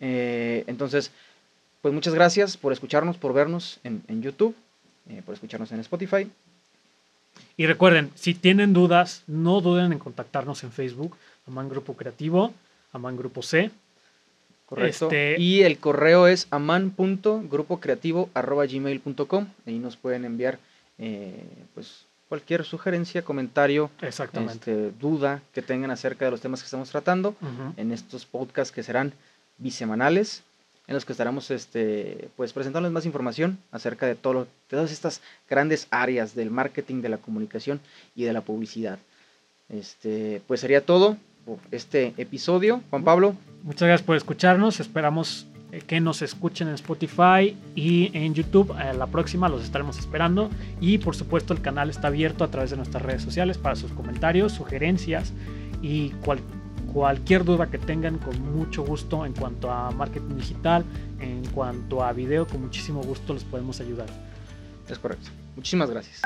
Eh, 0.00 0.64
entonces, 0.66 1.12
pues 1.80 1.94
muchas 1.94 2.14
gracias 2.14 2.56
por 2.56 2.72
escucharnos, 2.72 3.16
por 3.16 3.32
vernos 3.32 3.78
en, 3.84 4.02
en 4.08 4.22
YouTube, 4.22 4.56
eh, 5.08 5.22
por 5.24 5.34
escucharnos 5.34 5.70
en 5.72 5.80
Spotify. 5.80 6.30
Y 7.56 7.66
recuerden, 7.66 8.10
si 8.14 8.34
tienen 8.34 8.72
dudas, 8.72 9.24
no 9.26 9.60
duden 9.60 9.92
en 9.92 9.98
contactarnos 9.98 10.62
en 10.64 10.72
Facebook, 10.72 11.16
Aman 11.46 11.68
Grupo 11.68 11.92
Creativo, 11.94 12.54
Aman 12.92 13.16
Grupo 13.16 13.42
C. 13.42 13.70
Correcto. 14.66 15.06
Este, 15.06 15.40
y 15.40 15.62
el 15.62 15.78
correo 15.78 16.26
es 16.26 16.46
aman.grupocreativo.gmail.com. 16.50 19.46
Ahí 19.66 19.78
nos 19.78 19.96
pueden 19.96 20.26
enviar 20.26 20.58
eh, 20.98 21.42
pues, 21.74 22.04
cualquier 22.28 22.64
sugerencia, 22.64 23.22
comentario, 23.22 23.90
Exactamente. 24.02 24.72
Este, 24.72 24.90
duda 25.00 25.40
que 25.54 25.62
tengan 25.62 25.90
acerca 25.90 26.26
de 26.26 26.32
los 26.32 26.42
temas 26.42 26.60
que 26.60 26.66
estamos 26.66 26.90
tratando 26.90 27.34
en 27.76 27.92
estos 27.92 28.26
podcasts 28.26 28.74
que 28.74 28.82
serán 28.82 29.14
bisemanales 29.56 30.42
en 30.88 30.94
los 30.94 31.04
que 31.04 31.12
estaremos 31.12 31.50
este, 31.50 32.30
pues, 32.36 32.52
presentándoles 32.54 32.92
más 32.92 33.06
información 33.06 33.58
acerca 33.70 34.06
de, 34.06 34.14
todo 34.14 34.48
todas 34.68 34.90
estas 34.90 35.20
grandes 35.48 35.86
áreas 35.90 36.34
del 36.34 36.50
marketing, 36.50 37.02
de 37.02 37.10
la 37.10 37.18
comunicación 37.18 37.80
y 38.16 38.24
de 38.24 38.32
la 38.32 38.40
publicidad. 38.40 38.98
Este, 39.68 40.40
pues 40.46 40.60
sería 40.60 40.84
todo. 40.84 41.16
por 41.44 41.58
este 41.70 42.14
episodio. 42.16 42.82
Juan 42.90 43.04
Pablo. 43.04 43.34
Muchas 43.62 43.86
gracias 43.86 44.06
por 44.06 44.16
escucharnos. 44.16 44.80
Esperamos 44.80 45.46
eh, 45.72 45.82
que 45.86 46.00
nos 46.00 46.22
escuchen 46.22 46.68
en 46.68 46.74
Spotify 46.74 47.54
y 47.74 48.10
en 48.14 48.32
YouTube. 48.32 48.74
Eh, 48.80 48.94
la 48.94 49.06
próxima 49.06 49.50
los 49.50 49.62
estaremos 49.62 49.98
esperando. 49.98 50.48
Y 50.80 50.96
por 50.96 51.14
supuesto 51.14 51.52
el 51.52 51.60
canal 51.60 51.90
está 51.90 52.08
abierto 52.08 52.44
a 52.44 52.50
través 52.50 52.70
de 52.70 52.76
nuestras 52.78 53.02
redes 53.02 53.22
sociales 53.22 53.58
para 53.58 53.76
sus 53.76 53.92
comentarios, 53.92 54.52
sugerencias 54.52 55.34
y 55.82 56.10
cualquier 56.24 56.57
duda 57.44 57.70
que 57.70 57.78
tengan 57.78 58.18
con 58.18 58.40
mucho 58.56 58.84
gusto 58.84 59.24
en 59.24 59.32
cuanto 59.32 59.70
a 59.70 59.90
marketing 59.90 60.36
digital, 60.36 60.84
en 61.20 61.44
cuanto 61.50 62.02
a 62.02 62.12
video, 62.12 62.46
con 62.46 62.62
muchísimo 62.62 63.02
gusto 63.02 63.34
les 63.34 63.44
podemos 63.44 63.80
ayudar. 63.80 64.08
Es 64.88 64.98
correcto. 64.98 65.28
Muchísimas 65.56 65.90
gracias. 65.90 66.20